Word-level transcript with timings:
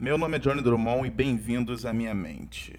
Meu 0.00 0.16
nome 0.16 0.36
é 0.36 0.38
Johnny 0.38 0.62
Drummond 0.62 1.08
e 1.08 1.10
bem-vindos 1.10 1.84
à 1.84 1.92
minha 1.92 2.14
mente. 2.14 2.78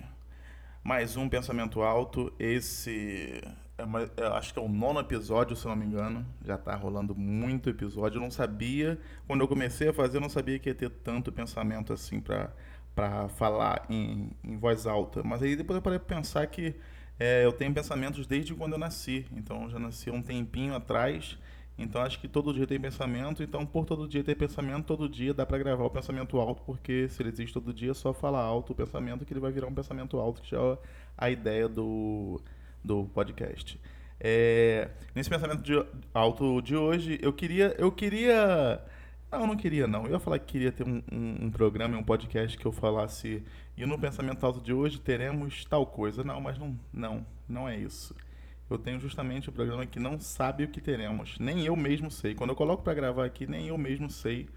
Mais 0.81 1.18
um 1.18 1.28
pensamento 1.28 1.81
alto. 1.81 2.31
Esse 2.39 3.44
é 3.78 3.84
uma, 3.84 4.10
eu 4.15 4.34
acho 4.36 4.54
que 4.54 4.60
é 4.60 4.62
o 4.62 4.70
nono 4.70 5.02
episódio, 5.02 5.54
se 5.54 5.68
não 5.68 5.76
me 5.76 5.86
engano. 5.86 6.26
Já 6.46 6.58
tá 6.58 6.74
rolando 6.76 7.13
muito 7.13 7.70
episódio. 7.70 8.20
Eu 8.20 8.21
não 8.21 8.32
sabia, 8.32 8.97
quando 9.28 9.42
eu 9.42 9.50
comecei 9.50 9.90
a 9.90 9.94
fazer, 9.94 10.16
eu 10.16 10.21
não 10.21 10.29
sabia 10.29 10.58
que 10.60 10.70
ia 10.70 10.74
ter 10.74 10.90
tanto 10.90 11.29
pensamento 11.29 11.91
assim 11.91 12.21
para 12.21 13.27
falar 13.36 13.86
em, 13.89 14.31
em 14.41 14.57
voz 14.57 14.88
alta. 14.88 15.21
Mas 15.21 15.43
aí 15.43 15.57
depois 15.57 15.75
eu 15.75 15.81
parei 15.81 15.99
para 15.99 16.15
pensar 16.15 16.47
que 16.47 16.73
é, 17.20 17.43
eu 17.43 17.51
tenho 17.51 17.73
pensamentos 17.73 18.25
desde 18.25 18.55
quando 18.55 18.73
eu 18.73 18.79
nasci. 18.79 19.25
Então 19.33 19.63
eu 19.63 19.70
já 19.70 19.77
nasci 19.77 20.09
um 20.09 20.21
tempinho 20.21 20.73
atrás 20.73 21.38
então 21.80 22.02
acho 22.02 22.20
que 22.20 22.27
todo 22.27 22.54
dia 22.54 22.68
tem 22.68 22.80
pensamento, 22.80 23.41
então 23.41 23.66
por 23.66 23.86
todo 23.86 24.07
dia 24.07 24.23
ter 24.23 24.36
pensamento, 24.36 24.86
todo 24.86 25.07
dia 25.07 25.34
dá 25.34 25.46
para 25.46 25.57
gravar 25.57 25.86
o 25.86 25.89
pensamento 25.89 26.38
alto, 26.38 26.61
porque 26.66 27.07
se 27.07 27.21
ele 27.21 27.29
existe 27.29 27.54
todo 27.54 27.73
dia, 27.73 27.92
é 27.92 27.93
só 27.93 28.14
falar 28.14 28.42
alto 28.42 28.74
o 28.74 28.75
pensamento 28.75 29.25
que 29.25 29.32
ele 29.33 29.39
vai 29.39 29.52
virar 29.52 29.68
um 29.68 29.74
pensamento 29.74 30.18
alto, 30.18 30.42
que 30.42 30.52
já 30.52 30.57
é 30.57 30.78
a 31.18 31.29
ideia 31.29 31.69
do, 31.69 32.42
do 32.83 33.05
podcast. 33.14 33.80
É, 34.19 34.89
nesse 35.16 35.30
pensamento 35.30 35.64
de, 35.64 35.73
alto 36.14 36.61
de 36.61 36.75
hoje, 36.75 37.17
eu 37.22 37.31
queria, 37.31 37.73
eu 37.78 37.91
queria, 37.91 38.81
não, 39.31 39.39
eu 39.41 39.47
não 39.47 39.55
queria 39.55 39.88
não. 39.88 40.05
Eu 40.05 40.11
ia 40.11 40.19
falar 40.19 40.39
que 40.39 40.45
queria 40.47 40.72
ter 40.73 40.86
um, 40.86 41.02
um, 41.11 41.45
um 41.45 41.52
programa, 41.52 41.97
um 41.97 42.03
podcast 42.03 42.58
que 42.58 42.66
eu 42.66 42.73
falasse 42.73 43.41
e 43.77 43.86
no 43.86 43.97
pensamento 43.97 44.45
alto 44.45 44.59
de 44.59 44.73
hoje 44.73 45.00
teremos 45.00 45.64
tal 45.64 45.86
coisa. 45.86 46.23
Não, 46.23 46.41
mas 46.41 46.58
não, 46.58 46.77
não, 46.94 47.25
não 47.47 47.69
é 47.69 47.77
isso 47.77 48.14
eu 48.69 48.78
tenho 48.78 49.00
justamente 49.00 49.50
o 49.50 49.52
programa 49.52 49.86
que 49.86 50.00
não 50.00 50.19
sabe 50.19 50.64
o 50.64 50.67
que 50.67 50.80
teremos. 50.80 51.38
Nem 51.39 51.66
eu 51.66 51.75
mesmo 51.75 52.11
sei. 52.11 52.36
Quando 52.36 52.52
eu 52.52 52.55
coloco 52.55 52.83
para 52.83 52.94
gravar 52.94 53.25
aqui, 53.25 53.47
nem 53.47 53.67
eu 53.67 53.77
mesmo 53.77 54.09
sei 54.09 54.47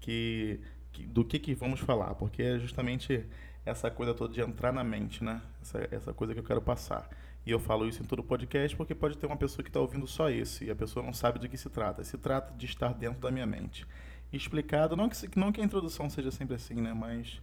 que, 0.00 0.60
que, 0.92 1.06
do 1.06 1.24
que, 1.24 1.38
que 1.38 1.54
vamos 1.54 1.80
falar, 1.80 2.14
porque 2.14 2.42
é 2.42 2.58
justamente 2.58 3.24
essa 3.64 3.90
coisa 3.90 4.14
toda 4.14 4.32
de 4.32 4.40
entrar 4.40 4.72
na 4.72 4.84
mente, 4.84 5.22
né? 5.22 5.40
Essa, 5.62 5.88
essa 5.90 6.12
coisa 6.12 6.34
que 6.34 6.40
eu 6.40 6.44
quero 6.44 6.60
passar. 6.60 7.08
E 7.46 7.50
eu 7.50 7.58
falo 7.58 7.88
isso 7.88 8.02
em 8.02 8.06
todo 8.06 8.22
podcast 8.22 8.76
porque 8.76 8.94
pode 8.94 9.16
ter 9.16 9.26
uma 9.26 9.36
pessoa 9.36 9.62
que 9.62 9.70
está 9.70 9.80
ouvindo 9.80 10.06
só 10.06 10.28
esse 10.28 10.66
e 10.66 10.70
a 10.70 10.76
pessoa 10.76 11.04
não 11.04 11.14
sabe 11.14 11.38
do 11.38 11.48
que 11.48 11.56
se 11.56 11.70
trata. 11.70 12.04
Se 12.04 12.18
trata 12.18 12.52
de 12.52 12.66
estar 12.66 12.92
dentro 12.92 13.20
da 13.20 13.30
minha 13.30 13.46
mente. 13.46 13.86
Explicado, 14.32 14.94
não 14.94 15.08
que, 15.08 15.38
não 15.38 15.50
que 15.50 15.60
a 15.60 15.64
introdução 15.64 16.10
seja 16.10 16.30
sempre 16.30 16.56
assim, 16.56 16.74
né? 16.74 16.92
Mas 16.92 17.40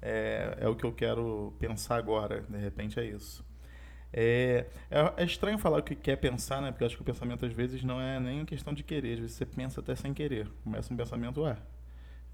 é, 0.00 0.58
é 0.60 0.68
o 0.68 0.76
que 0.76 0.84
eu 0.84 0.92
quero 0.92 1.52
pensar 1.58 1.96
agora. 1.96 2.42
De 2.42 2.58
repente 2.58 3.00
é 3.00 3.04
isso. 3.04 3.44
É, 4.12 4.66
é, 4.90 5.12
é, 5.16 5.24
estranho 5.24 5.58
falar 5.58 5.78
o 5.78 5.82
que 5.82 5.94
quer 5.94 6.16
pensar, 6.16 6.62
né? 6.62 6.70
Porque 6.70 6.82
eu 6.82 6.86
acho 6.86 6.96
que 6.96 7.02
o 7.02 7.04
pensamento 7.04 7.44
às 7.44 7.52
vezes 7.52 7.84
não 7.84 8.00
é 8.00 8.18
nem 8.18 8.44
questão 8.44 8.72
de 8.72 8.82
querer. 8.82 9.14
Às 9.14 9.18
vezes 9.20 9.36
você 9.36 9.46
pensa 9.46 9.80
até 9.80 9.94
sem 9.94 10.14
querer. 10.14 10.48
Começa 10.64 10.92
um 10.92 10.96
pensamento, 10.96 11.42
ué, 11.42 11.56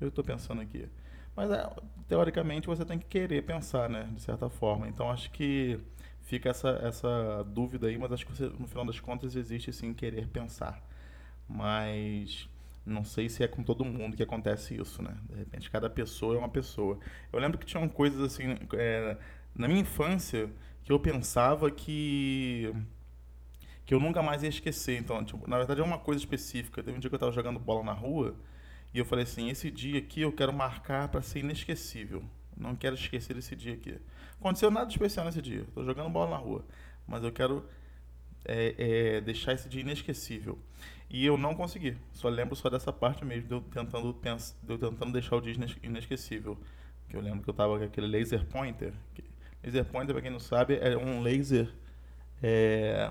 eu 0.01 0.09
estou 0.09 0.25
pensando 0.25 0.61
aqui. 0.61 0.89
Mas 1.37 1.51
é, 1.51 1.69
teoricamente 2.09 2.67
você 2.67 2.85
tem 2.85 2.99
que 2.99 3.07
querer 3.07 3.43
pensar, 3.43 3.89
né? 3.89 4.09
De 4.15 4.23
certa 4.23 4.49
forma. 4.49 4.89
Então 4.89 5.11
acho 5.11 5.31
que 5.31 5.81
fica 6.23 6.49
essa, 6.49 6.71
essa 6.83 7.45
dúvida 7.45 7.89
aí, 7.89 7.99
mas 7.99 8.13
acho 8.13 8.25
que 8.25 8.33
você, 8.33 8.47
no 8.59 8.67
final 8.67 8.85
das 8.85 9.01
contas 9.01 9.35
existe 9.37 9.73
sim 9.73 9.93
querer 9.93 10.29
pensar. 10.29 10.81
Mas 11.49 12.49
não 12.87 13.05
sei 13.05 13.29
se 13.29 13.43
é 13.43 13.49
com 13.49 13.63
todo 13.63 13.85
mundo 13.85 14.17
que 14.17 14.23
acontece 14.23 14.75
isso, 14.77 15.03
né? 15.03 15.17
De 15.29 15.37
repente 15.37 15.71
cada 15.71 15.91
pessoa 15.91 16.37
é 16.37 16.39
uma 16.39 16.49
pessoa. 16.49 16.99
Eu 17.33 17.41
lembro 17.41 17.59
que 17.59 17.67
tinham 17.67 17.89
coisas 17.89 18.21
assim. 18.21 18.57
É, 18.75 19.17
na 19.55 19.67
minha 19.67 19.81
infância 19.81 20.51
que 20.85 20.93
eu 20.93 21.01
pensava 21.01 21.71
que 21.71 22.73
que 23.87 23.93
eu 23.93 24.01
nunca 24.01 24.23
mais 24.23 24.43
ia 24.43 24.49
esquecer. 24.49 24.99
Então, 24.99 25.23
tipo, 25.25 25.49
na 25.49 25.59
verdade 25.59 25.81
é 25.81 25.85
uma 25.85 25.99
coisa 25.99 26.21
específica. 26.21 26.83
Teve 26.83 26.97
um 26.97 27.01
dia 27.01 27.11
que 27.11 27.15
eu 27.15 27.19
estava 27.19 27.33
jogando 27.33 27.59
bola 27.59 27.83
na 27.83 27.93
rua 27.93 28.35
e 28.95 28.99
eu 28.99 29.05
falei 29.05 29.25
assim, 29.25 29.51
esse 29.51 29.71
dia 29.71 29.99
aqui 29.99 30.23
eu 30.23 30.33
quero 30.33 30.53
marcar 30.53 31.09
para 31.09 31.21
ser 31.21 31.41
inesquecível. 31.41 32.23
Não 32.57 32.77
quero 32.77 32.95
esquecer 32.95 33.37
esse 33.37 33.55
dia 33.57 33.75
aqui. 33.75 33.99
Aconteceu 34.39 34.71
nada 34.71 34.91
especial 34.91 35.27
nesse 35.27 35.43
dia. 35.43 35.63
Estou 35.63 35.85
jogando 35.85 36.09
bola 36.11 36.31
na 36.31 36.37
rua, 36.37 36.65
mas 37.07 37.25
eu 37.25 37.33
quero 37.33 37.67
é, 38.45 38.75
é, 38.79 39.21
deixar 39.21 39.53
esse 39.53 39.69
dia 39.69 39.81
inesquecível. 39.81 40.59
E 41.11 41.25
eu 41.25 41.37
não 41.37 41.55
consegui. 41.55 41.97
Só 42.13 42.29
lembro 42.29 42.57
só 42.57 42.71
dessa 42.71 42.93
parte 42.93 43.25
mesmo, 43.25 43.49
de 43.49 43.55
eu 43.55 43.61
tentando, 43.61 44.13
de 44.13 44.73
eu 44.73 44.79
tentando 44.79 45.13
deixar 45.13 45.37
o 45.37 45.41
dia 45.41 45.55
inesquecível. 45.83 46.59
Que 47.09 47.17
eu 47.17 47.21
lembro 47.21 47.43
que 47.43 47.51
eu 47.51 47.55
tava 47.55 47.79
com 47.79 47.85
aquele 47.85 48.07
laser 48.07 48.47
pointer, 48.47 48.93
que 49.15 49.23
Laser 49.65 49.85
pointer, 49.85 50.15
para 50.15 50.23
quem 50.23 50.31
não 50.31 50.41
sabe, 50.41 50.79
é 50.81 50.97
um 50.97 51.23
laser 51.23 51.69
é, 52.43 53.11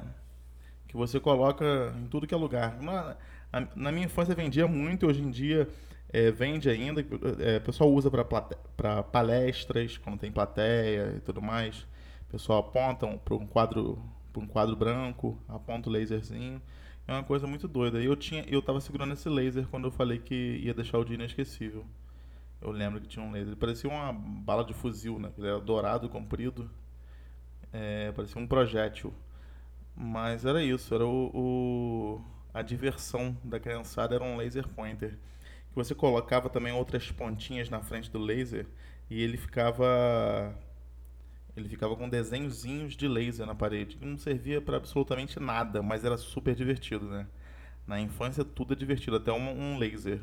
que 0.87 0.95
você 0.95 1.19
coloca 1.19 1.93
em 1.97 2.07
tudo 2.07 2.27
que 2.27 2.33
é 2.33 2.37
lugar. 2.37 2.79
Na, 2.81 3.17
na 3.75 3.91
minha 3.91 4.05
infância 4.05 4.35
vendia 4.35 4.67
muito, 4.67 5.07
hoje 5.07 5.21
em 5.21 5.31
dia 5.31 5.67
é, 6.13 6.29
vende 6.29 6.69
ainda. 6.69 7.01
É, 7.39 7.57
o 7.57 7.61
pessoal 7.61 7.91
usa 7.91 8.11
para 8.11 9.03
palestras, 9.03 9.97
quando 9.97 10.19
tem 10.19 10.31
plateia 10.31 11.15
e 11.17 11.19
tudo 11.21 11.41
mais. 11.41 11.81
O 12.27 12.31
pessoal 12.31 12.59
aponta 12.59 13.07
para 13.17 13.33
um 13.33 13.47
quadro 13.47 13.99
para 14.31 14.41
um 14.41 14.47
quadro 14.47 14.75
branco, 14.75 15.37
aponta 15.47 15.89
o 15.89 15.93
laserzinho. 15.93 16.61
É 17.07 17.13
uma 17.13 17.23
coisa 17.23 17.45
muito 17.45 17.67
doida. 17.67 18.01
Eu 18.01 18.17
eu 18.47 18.61
tava 18.61 18.79
segurando 18.81 19.13
esse 19.13 19.29
laser 19.29 19.67
quando 19.67 19.85
eu 19.85 19.91
falei 19.91 20.19
que 20.19 20.59
ia 20.63 20.73
deixar 20.73 20.97
o 20.99 21.05
dia 21.05 21.15
inesquecível. 21.15 21.85
Eu 22.63 22.71
lembro 22.71 23.01
que 23.01 23.07
tinha 23.07 23.23
um 23.25 23.31
laser. 23.31 23.55
Parecia 23.57 23.89
uma 23.89 24.13
bala 24.13 24.63
de 24.63 24.73
fuzil, 24.73 25.19
né? 25.19 25.31
Ele 25.37 25.47
era 25.47 25.59
dourado, 25.59 26.07
comprido. 26.09 26.69
É, 27.71 28.11
parecia 28.13 28.41
um 28.41 28.47
projétil. 28.47 29.13
Mas 29.95 30.45
era 30.45 30.63
isso, 30.63 30.95
era 30.95 31.05
o, 31.05 31.31
o, 31.33 32.21
a 32.53 32.61
diversão 32.61 33.37
da 33.43 33.59
criançada 33.59 34.15
era 34.15 34.23
um 34.23 34.37
laser 34.37 34.67
pointer. 34.69 35.11
Que 35.69 35.75
você 35.75 35.93
colocava 35.95 36.49
também 36.49 36.73
outras 36.73 37.11
pontinhas 37.11 37.69
na 37.69 37.81
frente 37.81 38.09
do 38.11 38.19
laser 38.19 38.67
e 39.09 39.21
ele 39.21 39.37
ficava 39.37 40.55
ele 41.55 41.69
ficava 41.69 41.95
com 41.95 42.09
desenhozinhos 42.09 42.95
de 42.95 43.07
laser 43.07 43.45
na 43.45 43.53
parede, 43.55 43.97
não 44.01 44.17
servia 44.17 44.59
para 44.61 44.77
absolutamente 44.77 45.39
nada, 45.39 45.83
mas 45.83 46.03
era 46.03 46.17
super 46.17 46.55
divertido, 46.55 47.07
né? 47.07 47.27
Na 47.85 47.99
infância 47.99 48.43
tudo 48.43 48.73
é 48.73 48.75
divertido, 48.75 49.17
até 49.17 49.31
um, 49.31 49.73
um 49.75 49.77
laser. 49.77 50.19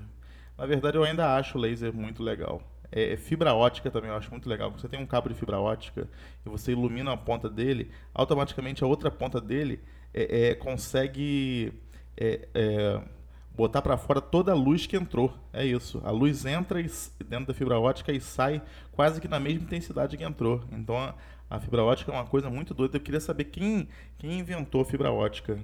Na 0.61 0.67
verdade, 0.67 0.99
eu 0.99 1.05
ainda 1.05 1.37
acho 1.37 1.57
o 1.57 1.61
laser 1.61 1.91
muito 1.91 2.23
legal. 2.23 2.61
É, 2.93 3.15
é, 3.15 3.17
fibra 3.17 3.55
ótica 3.55 3.91
também 3.91 4.11
eu 4.11 4.17
acho 4.17 4.31
muito 4.31 4.47
legal. 4.47 4.71
Você 4.73 4.87
tem 4.91 5.01
um 5.01 5.07
cabo 5.07 5.31
de 5.31 5.35
fibra 5.35 5.59
ótica 5.59 6.07
e 6.45 6.51
você 6.51 6.73
ilumina 6.73 7.11
a 7.11 7.17
ponta 7.17 7.49
dele, 7.49 7.91
automaticamente 8.13 8.85
a 8.85 8.87
outra 8.87 9.11
ponta 9.11 9.41
dele 9.41 9.81
é, 10.13 10.51
é, 10.51 10.55
consegue 10.55 11.73
é, 12.15 12.47
é, 12.53 13.01
botar 13.57 13.81
para 13.81 13.97
fora 13.97 14.21
toda 14.21 14.53
a 14.53 14.55
luz 14.55 14.87
que 14.87 14.99
entrou. 14.99 15.33
É 15.51 15.65
isso. 15.65 15.99
A 16.05 16.11
luz 16.11 16.45
entra 16.45 16.79
dentro 17.27 17.47
da 17.47 17.55
fibra 17.55 17.81
ótica 17.81 18.13
e 18.13 18.21
sai 18.21 18.61
quase 18.93 19.19
que 19.19 19.29
na 19.29 19.41
mesma 19.41 19.63
intensidade 19.63 20.15
que 20.15 20.25
entrou. 20.25 20.63
Então 20.73 20.95
a, 20.95 21.15
a 21.49 21.59
fibra 21.59 21.83
ótica 21.83 22.13
é 22.13 22.15
uma 22.15 22.27
coisa 22.27 22.51
muito 22.51 22.75
doida. 22.75 22.99
Eu 22.99 23.01
queria 23.01 23.21
saber 23.21 23.45
quem, 23.45 23.89
quem 24.19 24.39
inventou 24.39 24.83
a 24.83 24.85
fibra 24.85 25.11
ótica. 25.11 25.59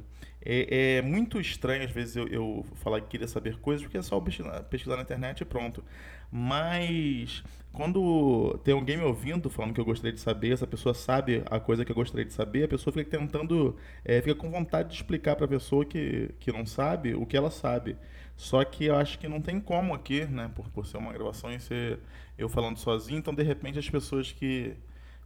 É, 0.49 0.99
é 0.99 1.03
muito 1.03 1.41
estranho, 1.41 1.83
às 1.83 1.91
vezes, 1.91 2.15
eu, 2.15 2.29
eu, 2.29 2.65
falar 2.77 3.01
que 3.01 3.09
queria 3.09 3.27
saber 3.27 3.59
coisas, 3.59 3.83
porque 3.83 3.99
é 3.99 4.03
só 4.03 4.21
pesquisar, 4.21 4.63
pesquisar 4.65 4.97
na 4.97 5.03
internet 5.03 5.41
e 5.41 5.45
pronto. 5.45 5.83
Mas 6.31 7.43
quando 7.73 8.57
tem 8.63 8.73
alguém 8.73 8.97
me 8.97 9.03
ouvindo 9.03 9.51
falando 9.51 9.75
que 9.75 9.81
eu 9.81 9.85
gostaria 9.85 10.13
de 10.13 10.21
saber, 10.21 10.53
essa 10.53 10.67
pessoa 10.67 10.95
sabe 10.95 11.43
a 11.51 11.59
coisa 11.59 11.85
que 11.85 11.91
eu 11.91 11.97
gostaria 11.97 12.25
de 12.25 12.33
saber, 12.33 12.65
a 12.65 12.69
pessoa 12.69 12.95
fica 12.95 13.19
tentando, 13.19 13.77
é, 14.05 14.23
fica 14.23 14.37
com 14.37 14.49
vontade 14.49 14.91
de 14.91 14.95
explicar 14.95 15.35
para 15.35 15.47
a 15.47 15.49
pessoa 15.49 15.85
que, 15.85 16.31
que 16.39 16.53
não 16.53 16.65
sabe 16.65 17.15
o 17.15 17.27
que 17.27 17.37
ela 17.37 17.51
sabe. 17.51 17.97
Só 18.37 18.65
que 18.65 18.85
eu 18.85 18.95
acho 18.95 19.19
que 19.19 19.27
não 19.27 19.41
tem 19.41 19.61
como 19.61 19.95
aqui, 19.95 20.27
né, 20.27 20.49
por, 20.55 20.69
por 20.71 20.87
ser 20.87 20.99
uma 20.99 21.13
gravação 21.13 21.53
e 21.53 21.59
ser 21.59 21.99
eu 22.39 22.49
falando 22.49 22.79
sozinho, 22.79 23.19
então 23.19 23.35
de 23.35 23.43
repente 23.43 23.79
as 23.79 23.91
pessoas 23.91 24.31
que 24.31 24.77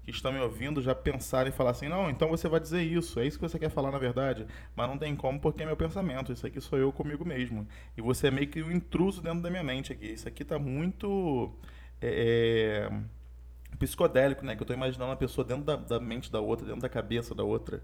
que 0.05 0.11
estão 0.11 0.33
me 0.33 0.41
ouvindo 0.41 0.81
já 0.81 0.94
pensarem 0.94 1.53
e 1.53 1.55
falar 1.55 1.71
assim, 1.71 1.88
não, 1.88 2.11
então 2.11 2.28
você 2.28 2.49
vai 2.49 2.59
dizer 2.59 2.83
isso, 2.83 3.21
é 3.21 3.27
isso 3.27 3.38
que 3.38 3.49
você 3.49 3.59
quer 3.59 3.71
falar 3.71 3.91
na 3.91 3.99
verdade, 3.99 4.47
mas 4.75 4.88
não 4.88 4.97
tem 4.97 5.15
como 5.15 5.38
porque 5.38 5.62
é 5.62 5.66
meu 5.66 5.77
pensamento, 5.77 6.33
isso 6.33 6.47
aqui 6.47 6.61
sou 6.61 6.78
eu 6.78 6.93
comigo 6.93 7.25
mesmo. 7.25 7.66
E 7.97 8.00
você 8.00 8.28
é 8.28 8.31
meio 8.31 8.49
que 8.49 8.62
um 8.62 8.71
intruso 8.71 9.22
dentro 9.22 9.41
da 9.41 9.50
minha 9.50 9.62
mente 9.62 9.93
aqui. 9.93 10.06
Isso 10.06 10.27
aqui 10.27 10.43
está 10.43 10.59
muito 10.59 11.55
é, 12.00 12.89
é, 12.91 13.77
psicodélico, 13.78 14.45
né? 14.45 14.54
Que 14.54 14.63
eu 14.63 14.65
estou 14.65 14.77
imaginando 14.77 15.10
uma 15.10 15.16
pessoa 15.16 15.45
dentro 15.45 15.65
da, 15.65 15.77
da, 15.77 16.01
mente 16.01 16.30
da 16.30 16.41
outra, 16.41 16.66
dentro 16.66 16.80
da 16.80 16.89
cabeça 16.89 17.34
da 17.34 17.45
outra. 17.45 17.83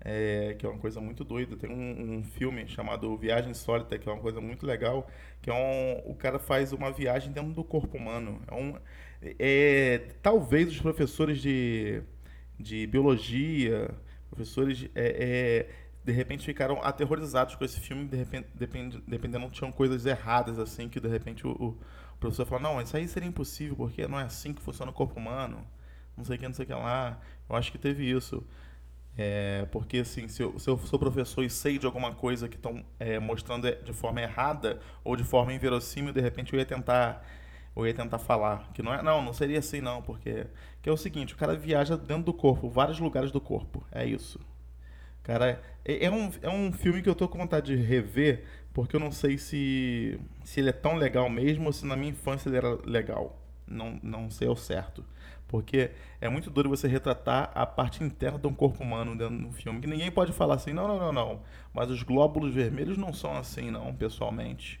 É, 0.00 0.54
que 0.58 0.64
é 0.64 0.68
uma 0.68 0.78
coisa 0.78 1.00
muito 1.00 1.24
doida. 1.24 1.56
Tem 1.56 1.70
um, 1.70 2.18
um, 2.18 2.22
filme 2.22 2.66
chamado 2.68 3.16
Viagem 3.16 3.54
Sólita, 3.54 3.98
que 3.98 4.08
é 4.08 4.12
uma 4.12 4.20
coisa 4.20 4.40
muito 4.40 4.66
legal, 4.66 5.08
que 5.42 5.50
é 5.50 5.54
um, 5.54 6.10
o 6.10 6.14
cara 6.14 6.38
faz 6.38 6.72
uma 6.72 6.92
viagem 6.92 7.32
dentro 7.32 7.52
do 7.52 7.64
corpo 7.64 7.96
humano. 7.96 8.40
É 8.46 8.54
um, 8.54 8.74
é, 9.22 9.98
talvez 10.22 10.68
os 10.68 10.80
professores 10.80 11.40
de, 11.40 12.02
de 12.58 12.86
biologia, 12.86 13.90
professores 14.30 14.78
de, 14.78 14.90
é, 14.94 15.16
é, 15.18 15.70
de 16.04 16.12
repente 16.12 16.44
ficaram 16.44 16.80
aterrorizados 16.82 17.56
com 17.56 17.64
esse 17.64 17.80
filme, 17.80 18.06
de 18.06 18.16
repente, 18.16 18.48
depend, 18.54 19.02
dependendo, 19.06 19.50
tinham 19.50 19.72
coisas 19.72 20.06
erradas, 20.06 20.58
assim, 20.58 20.88
que 20.88 21.00
de 21.00 21.08
repente 21.08 21.46
o, 21.46 21.50
o, 21.50 21.78
professor 22.20 22.46
falou, 22.46 22.62
não, 22.62 22.80
isso 22.80 22.96
aí 22.96 23.08
seria 23.08 23.28
impossível, 23.28 23.76
porque 23.76 24.06
não 24.06 24.20
é 24.20 24.24
assim 24.24 24.52
que 24.54 24.62
funciona 24.62 24.90
o 24.90 24.94
corpo 24.94 25.18
humano, 25.18 25.66
não 26.16 26.24
sei 26.24 26.36
o 26.36 26.38
que, 26.38 26.46
não 26.46 26.54
sei 26.54 26.64
o 26.64 26.68
que 26.68 26.74
lá. 26.74 27.20
Eu 27.48 27.56
acho 27.56 27.70
que 27.70 27.78
teve 27.78 28.08
isso. 28.08 28.42
É, 29.18 29.66
porque 29.72 29.98
assim, 29.98 30.28
se 30.28 30.42
eu, 30.42 30.58
se 30.58 30.68
eu 30.68 30.76
sou 30.78 30.98
professor 30.98 31.42
e 31.42 31.48
sei 31.48 31.78
de 31.78 31.86
alguma 31.86 32.14
coisa 32.14 32.48
que 32.48 32.56
estão 32.56 32.84
é, 33.00 33.18
mostrando 33.18 33.70
de 33.82 33.92
forma 33.92 34.20
errada 34.20 34.78
ou 35.02 35.16
de 35.16 35.24
forma 35.24 35.54
inverossímil, 35.54 36.12
de 36.12 36.20
repente 36.20 36.52
eu 36.52 36.58
ia 36.58 36.66
tentar 36.66 37.24
ou 37.74 37.86
ia 37.86 37.94
tentar 37.94 38.18
falar 38.18 38.70
que 38.72 38.82
não 38.82 38.92
é, 38.92 39.02
não, 39.02 39.22
não 39.22 39.32
seria 39.32 39.58
assim 39.58 39.80
não, 39.80 40.02
porque 40.02 40.46
que 40.82 40.88
é 40.88 40.92
o 40.92 40.96
seguinte, 40.96 41.34
o 41.34 41.36
cara 41.36 41.54
viaja 41.54 41.96
dentro 41.96 42.24
do 42.24 42.32
corpo, 42.32 42.68
vários 42.68 42.98
lugares 42.98 43.30
do 43.30 43.40
corpo, 43.40 43.84
é 43.90 44.04
isso. 44.04 44.40
Cara, 45.22 45.60
é, 45.84 46.04
é 46.04 46.10
um, 46.10 46.30
é 46.40 46.48
um 46.48 46.72
filme 46.72 47.02
que 47.02 47.08
eu 47.08 47.14
tô 47.14 47.28
com 47.28 47.38
vontade 47.38 47.76
de 47.76 47.82
rever, 47.82 48.44
porque 48.72 48.94
eu 48.94 49.00
não 49.00 49.10
sei 49.10 49.36
se, 49.38 50.20
se 50.44 50.60
ele 50.60 50.68
é 50.68 50.72
tão 50.72 50.94
legal 50.94 51.28
mesmo 51.28 51.66
ou 51.66 51.72
se 51.72 51.84
na 51.84 51.96
minha 51.96 52.12
infância 52.12 52.48
ele 52.48 52.58
era 52.58 52.78
legal. 52.84 53.42
Não, 53.66 53.98
não 54.02 54.30
sei 54.30 54.46
ao 54.46 54.54
certo. 54.56 55.04
Porque 55.48 55.92
é 56.20 56.28
muito 56.28 56.50
duro 56.50 56.68
você 56.68 56.88
retratar 56.88 57.50
a 57.54 57.64
parte 57.64 58.02
interna 58.02 58.38
de 58.38 58.46
um 58.46 58.54
corpo 58.54 58.82
humano 58.82 59.16
dentro 59.16 59.38
do 59.38 59.52
filme. 59.52 59.80
Que 59.80 59.86
ninguém 59.86 60.10
pode 60.10 60.32
falar 60.32 60.54
assim, 60.54 60.72
não, 60.72 60.88
não, 60.88 60.98
não, 60.98 61.12
não. 61.12 61.42
Mas 61.72 61.90
os 61.90 62.02
glóbulos 62.02 62.52
vermelhos 62.52 62.98
não 62.98 63.12
são 63.12 63.36
assim, 63.36 63.70
não, 63.70 63.94
pessoalmente. 63.94 64.80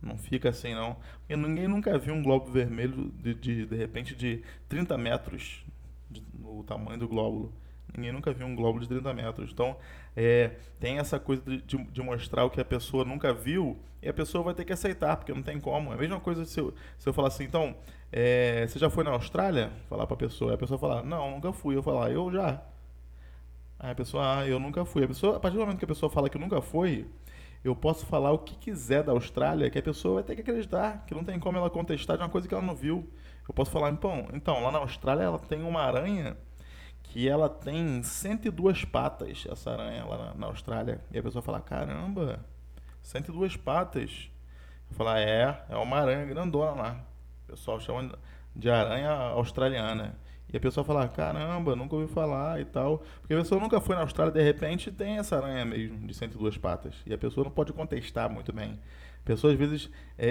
Não 0.00 0.16
fica 0.16 0.48
assim, 0.48 0.74
não. 0.74 0.96
Porque 1.20 1.36
ninguém 1.36 1.68
nunca 1.68 1.98
viu 1.98 2.14
um 2.14 2.22
glóbulo 2.22 2.52
vermelho 2.52 3.12
de, 3.16 3.34
de, 3.34 3.66
de 3.66 3.76
repente, 3.76 4.14
de 4.14 4.42
30 4.68 4.96
metros, 4.96 5.64
de, 6.10 6.22
o 6.42 6.62
tamanho 6.62 6.98
do 6.98 7.08
glóbulo. 7.08 7.52
Ninguém 7.96 8.12
nunca 8.12 8.32
viu 8.32 8.46
um 8.46 8.54
glóbulo 8.54 8.82
de 8.82 8.88
30 8.88 9.12
metros. 9.14 9.50
Então, 9.52 9.76
é, 10.16 10.52
tem 10.78 10.98
essa 10.98 11.18
coisa 11.18 11.42
de, 11.42 11.60
de, 11.60 12.02
mostrar 12.02 12.44
o 12.44 12.50
que 12.50 12.60
a 12.60 12.64
pessoa 12.64 13.04
nunca 13.04 13.32
viu 13.32 13.78
e 14.02 14.08
a 14.08 14.12
pessoa 14.12 14.44
vai 14.44 14.54
ter 14.54 14.64
que 14.64 14.72
aceitar, 14.72 15.16
porque 15.16 15.32
não 15.32 15.42
tem 15.42 15.58
como. 15.58 15.90
É 15.92 15.94
a 15.94 15.98
mesma 15.98 16.20
coisa 16.20 16.44
se 16.44 16.60
eu, 16.60 16.74
se 16.98 17.08
eu 17.08 17.12
falar 17.12 17.28
assim, 17.28 17.44
então, 17.44 17.74
é, 18.12 18.66
você 18.66 18.78
já 18.78 18.90
foi 18.90 19.04
na 19.04 19.10
Austrália? 19.10 19.70
Falar 19.88 20.06
para 20.06 20.14
a 20.14 20.18
pessoa. 20.18 20.54
a 20.54 20.58
pessoa 20.58 20.78
falar, 20.78 21.02
não, 21.02 21.30
nunca 21.30 21.52
fui. 21.52 21.76
Eu 21.76 21.82
falar, 21.82 22.10
eu 22.10 22.30
já. 22.30 22.62
Aí 23.78 23.92
a 23.92 23.94
pessoa, 23.94 24.40
ah, 24.40 24.46
eu 24.46 24.58
nunca 24.58 24.84
fui. 24.84 25.04
A, 25.04 25.08
pessoa, 25.08 25.36
a 25.36 25.40
partir 25.40 25.56
do 25.56 25.60
momento 25.60 25.78
que 25.78 25.84
a 25.84 25.88
pessoa 25.88 26.10
fala 26.10 26.28
que 26.28 26.38
nunca 26.38 26.60
foi, 26.60 27.06
eu 27.64 27.74
posso 27.76 28.06
falar 28.06 28.32
o 28.32 28.38
que 28.38 28.56
quiser 28.56 29.02
da 29.02 29.12
Austrália, 29.12 29.70
que 29.70 29.78
a 29.78 29.82
pessoa 29.82 30.14
vai 30.14 30.22
ter 30.24 30.34
que 30.34 30.42
acreditar, 30.42 31.04
que 31.06 31.14
não 31.14 31.24
tem 31.24 31.38
como 31.38 31.58
ela 31.58 31.70
contestar 31.70 32.16
de 32.16 32.22
uma 32.22 32.28
coisa 32.28 32.48
que 32.48 32.54
ela 32.54 32.62
não 32.62 32.74
viu. 32.74 33.08
Eu 33.48 33.54
posso 33.54 33.70
falar, 33.70 33.90
então 33.90 34.62
lá 34.62 34.70
na 34.70 34.78
Austrália 34.78 35.22
ela 35.22 35.38
tem 35.38 35.62
uma 35.62 35.80
aranha 35.80 36.36
que 37.08 37.28
ela 37.28 37.48
tem 37.48 38.02
102 38.02 38.84
patas, 38.84 39.44
essa 39.50 39.70
aranha 39.70 40.04
lá 40.04 40.34
na, 40.36 40.46
Austrália. 40.46 41.00
E 41.10 41.18
a 41.18 41.22
pessoa 41.22 41.42
fala, 41.42 41.60
caramba, 41.60 42.40
102 43.02 43.56
patas. 43.56 44.30
Eu 44.90 44.96
falo, 44.96 45.10
é, 45.10 45.64
é 45.68 45.76
uma 45.76 45.96
aranha 45.96 46.24
grandona 46.26 46.72
lá. 46.72 47.04
O 47.44 47.52
pessoal 47.52 47.80
chama 47.80 48.12
de 48.54 48.68
aranha 48.70 49.10
australiana. 49.10 50.18
E 50.52 50.56
a 50.56 50.60
pessoa 50.60 50.82
fala, 50.82 51.06
caramba, 51.08 51.76
nunca 51.76 51.94
ouvi 51.94 52.12
falar 52.12 52.60
e 52.60 52.64
tal. 52.64 53.02
Porque 53.20 53.34
a 53.34 53.38
pessoa 53.38 53.60
nunca 53.60 53.80
foi 53.80 53.94
na 53.94 54.02
Austrália, 54.02 54.32
de 54.32 54.42
repente 54.42 54.90
tem 54.90 55.18
essa 55.18 55.36
aranha 55.36 55.64
mesmo, 55.64 56.06
de 56.06 56.14
102 56.14 56.56
patas. 56.58 56.94
E 57.06 57.12
a 57.12 57.18
pessoa 57.18 57.44
não 57.44 57.50
pode 57.50 57.72
contestar 57.72 58.30
muito 58.30 58.52
bem. 58.52 58.78
A 59.22 59.26
pessoa, 59.26 59.52
às 59.52 59.58
vezes, 59.58 59.90
é, 60.16 60.28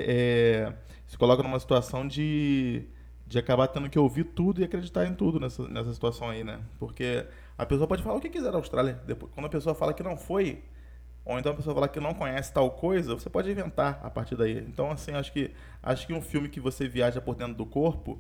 é, 0.68 0.73
se 1.06 1.18
coloca 1.18 1.44
numa 1.44 1.59
situação 1.59 2.07
de, 2.07 2.88
de 3.27 3.38
acabar 3.38 3.68
tendo 3.68 3.89
que 3.89 4.00
ouvir 4.00 4.24
tudo 4.24 4.62
e 4.62 4.63
acreditar 4.63 5.06
em 5.06 5.13
tudo 5.13 5.39
nessa, 5.39 5.68
nessa 5.68 5.94
situação 5.94 6.29
aí, 6.29 6.44
né? 6.45 6.62
Porque 6.79 7.25
a 7.57 7.65
pessoa 7.65 7.85
pode 7.85 8.01
falar 8.01 8.15
o 8.15 8.21
que 8.21 8.29
quiser 8.29 8.51
da 8.51 8.57
Austrália. 8.57 9.01
Depois, 9.06 9.31
quando 9.33 9.45
a 9.47 9.50
pessoa 9.50 9.75
fala 9.75 9.94
que 9.94 10.01
não 10.01 10.15
foi, 10.15 10.63
ou 11.25 11.38
então 11.38 11.51
a 11.51 11.56
pessoa 11.56 11.74
fala 11.74 11.89
que 11.89 12.00
não 12.00 12.13
conhece 12.13 12.53
tal 12.53 12.71
coisa, 12.71 13.13
você 13.13 13.29
pode 13.29 13.51
inventar 13.51 14.00
a 14.01 14.09
partir 14.09 14.35
daí. 14.38 14.59
Então, 14.59 14.89
assim, 14.89 15.12
acho 15.12 15.33
que, 15.33 15.51
acho 15.83 16.07
que 16.07 16.13
um 16.13 16.21
filme 16.21 16.47
que 16.47 16.62
você 16.62 16.88
viaja 16.88 17.19
por 17.19 17.35
dentro 17.35 17.53
do 17.53 17.65
corpo 17.65 18.18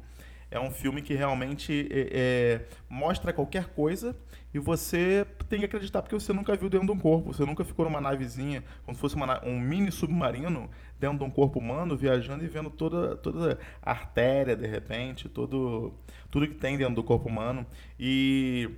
é 0.49 0.59
um 0.59 0.71
filme 0.71 1.01
que 1.01 1.13
realmente 1.13 1.87
é, 1.91 2.09
é, 2.11 2.65
mostra 2.89 3.33
qualquer 3.33 3.65
coisa 3.65 4.15
e 4.53 4.59
você 4.59 5.25
tem 5.49 5.59
que 5.59 5.65
acreditar 5.65 6.01
porque 6.01 6.15
você 6.15 6.31
nunca 6.31 6.55
viu 6.55 6.69
dentro 6.69 6.87
de 6.87 6.93
um 6.93 6.97
corpo, 6.97 7.33
você 7.33 7.45
nunca 7.45 7.63
ficou 7.63 7.85
numa 7.85 7.99
navezinha, 7.99 8.63
como 8.85 8.95
se 8.95 9.01
fosse 9.01 9.15
uma, 9.15 9.45
um 9.45 9.59
mini 9.59 9.91
submarino 9.91 10.69
dentro 10.99 11.17
de 11.19 11.23
um 11.23 11.29
corpo 11.29 11.59
humano, 11.59 11.95
viajando 11.95 12.43
e 12.43 12.47
vendo 12.47 12.69
toda, 12.69 13.15
toda 13.17 13.59
a 13.81 13.91
artéria, 13.91 14.55
de 14.55 14.65
repente, 14.65 15.29
todo, 15.29 15.93
tudo 16.31 16.47
que 16.47 16.55
tem 16.55 16.77
dentro 16.77 16.95
do 16.95 17.03
corpo 17.03 17.27
humano. 17.27 17.65
E 17.99 18.69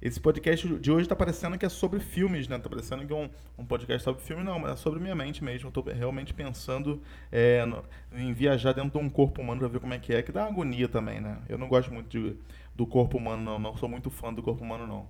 esse 0.00 0.20
podcast 0.20 0.68
de 0.78 0.92
hoje 0.92 1.02
está 1.02 1.16
parecendo 1.16 1.56
que 1.56 1.64
é 1.64 1.68
sobre 1.68 2.00
filmes, 2.00 2.46
né? 2.48 2.58
Tá 2.58 2.68
parecendo 2.68 3.06
que 3.06 3.12
é 3.12 3.16
um, 3.16 3.30
um 3.56 3.64
podcast 3.64 4.04
sobre 4.04 4.22
filme, 4.22 4.44
não, 4.44 4.58
mas 4.58 4.72
é 4.72 4.76
sobre 4.76 5.00
minha 5.00 5.14
mente 5.14 5.42
mesmo. 5.42 5.68
Eu 5.68 5.72
tô 5.72 5.80
realmente 5.80 6.34
pensando 6.34 7.02
é, 7.32 7.64
no, 7.64 7.82
em 8.12 8.32
viajar 8.32 8.72
dentro 8.72 8.90
de 8.90 9.04
um 9.04 9.08
corpo 9.08 9.40
humano 9.40 9.60
para 9.60 9.68
ver 9.68 9.80
como 9.80 9.94
é 9.94 9.98
que 9.98 10.12
é, 10.12 10.22
que 10.22 10.30
dá 10.30 10.44
agonia 10.44 10.86
também, 10.86 11.20
né? 11.20 11.38
Eu 11.48 11.56
não 11.56 11.66
gosto 11.66 11.92
muito 11.92 12.08
de, 12.08 12.36
do 12.74 12.86
corpo 12.86 13.16
humano, 13.16 13.42
não. 13.42 13.58
Não 13.58 13.76
sou 13.76 13.88
muito 13.88 14.10
fã 14.10 14.32
do 14.32 14.42
corpo 14.42 14.62
humano, 14.62 14.86
não. 14.86 15.08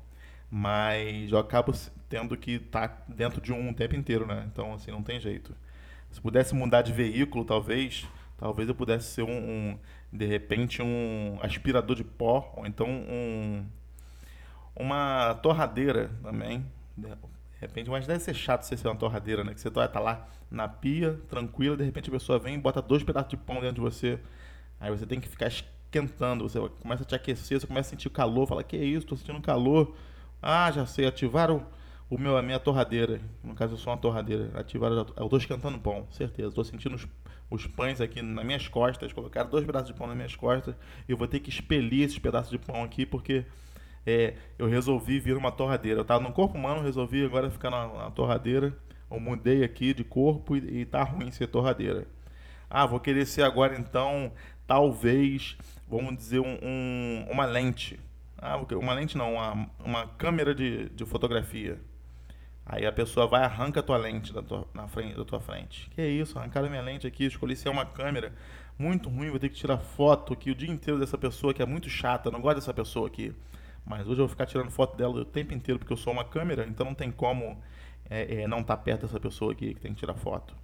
Mas 0.49 1.33
eu 1.33 1.39
acabo 1.39 1.73
tendo 2.09 2.37
que 2.37 2.53
estar 2.53 2.89
tá 2.89 3.05
dentro 3.09 3.41
de 3.41 3.53
um 3.53 3.71
o 3.71 3.75
tempo 3.75 3.97
inteiro, 3.97 4.25
né? 4.25 4.47
Então, 4.53 4.73
assim, 4.75 4.93
não 4.93 5.03
tem 5.03 5.19
jeito. 5.19 5.53
Se 6.13 6.21
pudesse 6.21 6.55
mudar 6.55 6.83
de 6.83 6.93
veículo, 6.93 7.45
talvez, 7.45 8.07
talvez 8.39 8.69
eu 8.69 8.75
pudesse 8.75 9.09
ser 9.09 9.23
um, 9.23 9.31
um 9.33 9.79
de 10.13 10.27
repente, 10.27 10.81
um 10.81 11.39
aspirador 11.43 11.97
de 11.97 12.05
pó, 12.05 12.55
ou 12.57 12.65
então 12.65 12.89
um 12.89 13.67
uma 14.77 15.35
torradeira 15.43 16.11
também. 16.23 16.65
De 16.97 17.09
repente, 17.61 17.91
mas 17.91 18.07
deve 18.07 18.21
ser 18.21 18.35
chato 18.35 18.63
você 18.63 18.77
ser 18.77 18.89
uma 18.89 18.97
torradeira, 18.97 19.43
né? 19.43 19.55
Que 19.55 19.61
você 19.61 19.71
tá 19.71 19.99
lá 19.99 20.29
na 20.51 20.69
pia, 20.69 21.19
tranquila, 21.29 21.77
de 21.77 21.85
repente 21.85 22.09
a 22.09 22.13
pessoa 22.13 22.39
vem 22.39 22.55
e 22.55 22.59
bota 22.59 22.81
dois 22.81 23.03
pedaços 23.03 23.31
de 23.31 23.37
pão 23.37 23.57
dentro 23.57 23.77
de 23.77 23.81
você. 23.81 24.19
Aí 24.79 24.91
você 24.91 25.07
tem 25.07 25.19
que 25.19 25.29
ficar 25.29 25.49
esquentando, 25.49 26.49
você 26.49 26.61
começa 26.81 27.03
a 27.03 27.07
te 27.07 27.15
aquecer, 27.15 27.59
você 27.61 27.67
começa 27.67 27.89
a 27.89 27.91
sentir 27.91 28.11
calor, 28.11 28.47
fala, 28.47 28.63
que 28.63 28.77
é 28.77 28.85
isso, 28.85 29.07
tô 29.07 29.17
sentindo 29.17 29.41
calor. 29.41 29.97
Ah, 30.43 30.71
já 30.71 30.85
sei, 30.87 31.07
ativaram 31.07 31.67
o 32.09 32.19
meu, 32.19 32.37
a 32.37 32.43
minha 32.43 32.61
torradeira. 32.61 33.21
No 33.43 33.55
caso, 33.55 33.75
eu 33.75 33.79
sou 33.79 33.93
uma 33.93 33.99
torradeira. 33.99 34.51
Ativaram, 34.55 35.07
eu 35.17 35.29
tô 35.29 35.37
esquentando 35.37 35.79
pão, 35.79 36.07
certeza. 36.11 36.55
Tô 36.55 36.63
sentindo 36.63 36.95
os, 36.95 37.09
os 37.51 37.67
pães 37.67 38.01
aqui 38.01 38.23
nas 38.23 38.45
minhas 38.45 38.69
costas, 38.69 39.13
colocaram 39.13 39.51
dois 39.51 39.65
pedaços 39.65 39.89
de 39.89 39.95
pão 39.95 40.07
nas 40.07 40.17
minhas 40.17 40.37
costas. 40.37 40.75
Eu 41.09 41.17
vou 41.17 41.27
ter 41.27 41.41
que 41.41 41.51
expelir 41.51 42.05
esses 42.05 42.19
pedaços 42.19 42.51
de 42.51 42.59
pão 42.59 42.85
aqui, 42.85 43.05
porque 43.07 43.45
é, 44.07 44.35
eu 44.57 44.69
resolvi 44.69 45.19
vir 45.19 45.37
uma 45.37 45.51
torradeira. 45.51 45.99
Eu 45.99 46.03
estava 46.03 46.23
no 46.23 46.33
corpo 46.33 46.57
humano, 46.57 46.81
resolvi 46.81 47.25
agora 47.25 47.51
ficar 47.51 47.71
na, 47.71 47.89
na, 47.89 48.11
torradeira. 48.11 48.73
Eu 49.11 49.19
mudei 49.19 49.65
aqui 49.65 49.93
de 49.93 50.05
corpo 50.05 50.57
e, 50.57 50.81
e 50.81 50.85
tá 50.85 51.03
ruim 51.03 51.31
ser 51.33 51.49
torradeira. 51.49 52.07
Ah, 52.71 52.87
vou 52.87 53.01
querer 53.01 53.27
ser 53.27 53.43
agora 53.43 53.77
então, 53.79 54.33
talvez, 54.67 55.57
vamos 55.89 56.17
dizer, 56.17 56.41
um, 56.41 56.59
um, 56.63 57.27
uma 57.31 57.45
lente. 57.45 57.99
Ah, 58.39 58.57
uma 58.57 58.93
lente 58.93 59.19
não, 59.19 59.35
uma, 59.35 59.69
uma 59.85 60.07
câmera 60.07 60.55
de, 60.55 60.89
de 60.91 61.05
fotografia. 61.05 61.81
Aí 62.65 62.85
a 62.85 62.93
pessoa 62.93 63.29
vai 63.29 63.45
arranca 63.45 63.79
a 63.79 63.83
tua 63.83 63.97
lente 63.97 64.33
da 64.33 64.43
tua, 64.43 64.67
na 64.75 64.89
frente, 64.89 65.17
da 65.17 65.25
tua 65.25 65.41
frente. 65.41 65.89
Que 65.91 66.03
isso, 66.05 66.39
arrancaram 66.39 66.69
minha 66.69 66.83
lente 66.83 67.07
aqui, 67.07 67.25
escolhi 67.25 67.57
ser 67.57 67.69
uma 67.69 67.87
câmera. 67.87 68.33
Muito 68.79 69.09
ruim, 69.09 69.31
vou 69.31 69.39
ter 69.39 69.49
que 69.49 69.55
tirar 69.55 69.79
foto 69.79 70.33
aqui 70.33 70.51
o 70.51 70.55
dia 70.55 70.71
inteiro 70.71 70.99
dessa 70.99 71.17
pessoa 71.17 71.55
que 71.55 71.63
é 71.63 71.67
muito 71.67 71.89
chata, 71.89 72.31
não 72.31 72.41
gosto 72.41 72.57
dessa 72.57 72.75
pessoa 72.75 73.07
aqui. 73.07 73.33
Mas 73.87 74.03
hoje 74.03 74.21
eu 74.21 74.27
vou 74.27 74.29
ficar 74.29 74.47
tirando 74.47 74.71
foto 74.71 74.97
dela 74.97 75.15
o 75.15 75.25
tempo 75.25 75.55
inteiro 75.55 75.79
porque 75.79 75.93
eu 75.93 75.97
sou 75.97 76.13
uma 76.13 76.25
câmera, 76.25 76.67
então 76.69 76.85
não 76.85 76.95
tem 76.95 77.11
como 77.11 77.63
é, 78.11 78.43
é, 78.43 78.49
não 78.49 78.61
estar 78.61 78.77
tá 78.77 78.83
perto 78.83 79.03
dessa 79.03 79.21
pessoa 79.21 79.53
aqui 79.53 79.75
que 79.75 79.81
tem 79.81 79.95
que 79.95 80.01
tirar 80.01 80.15
foto. 80.15 80.57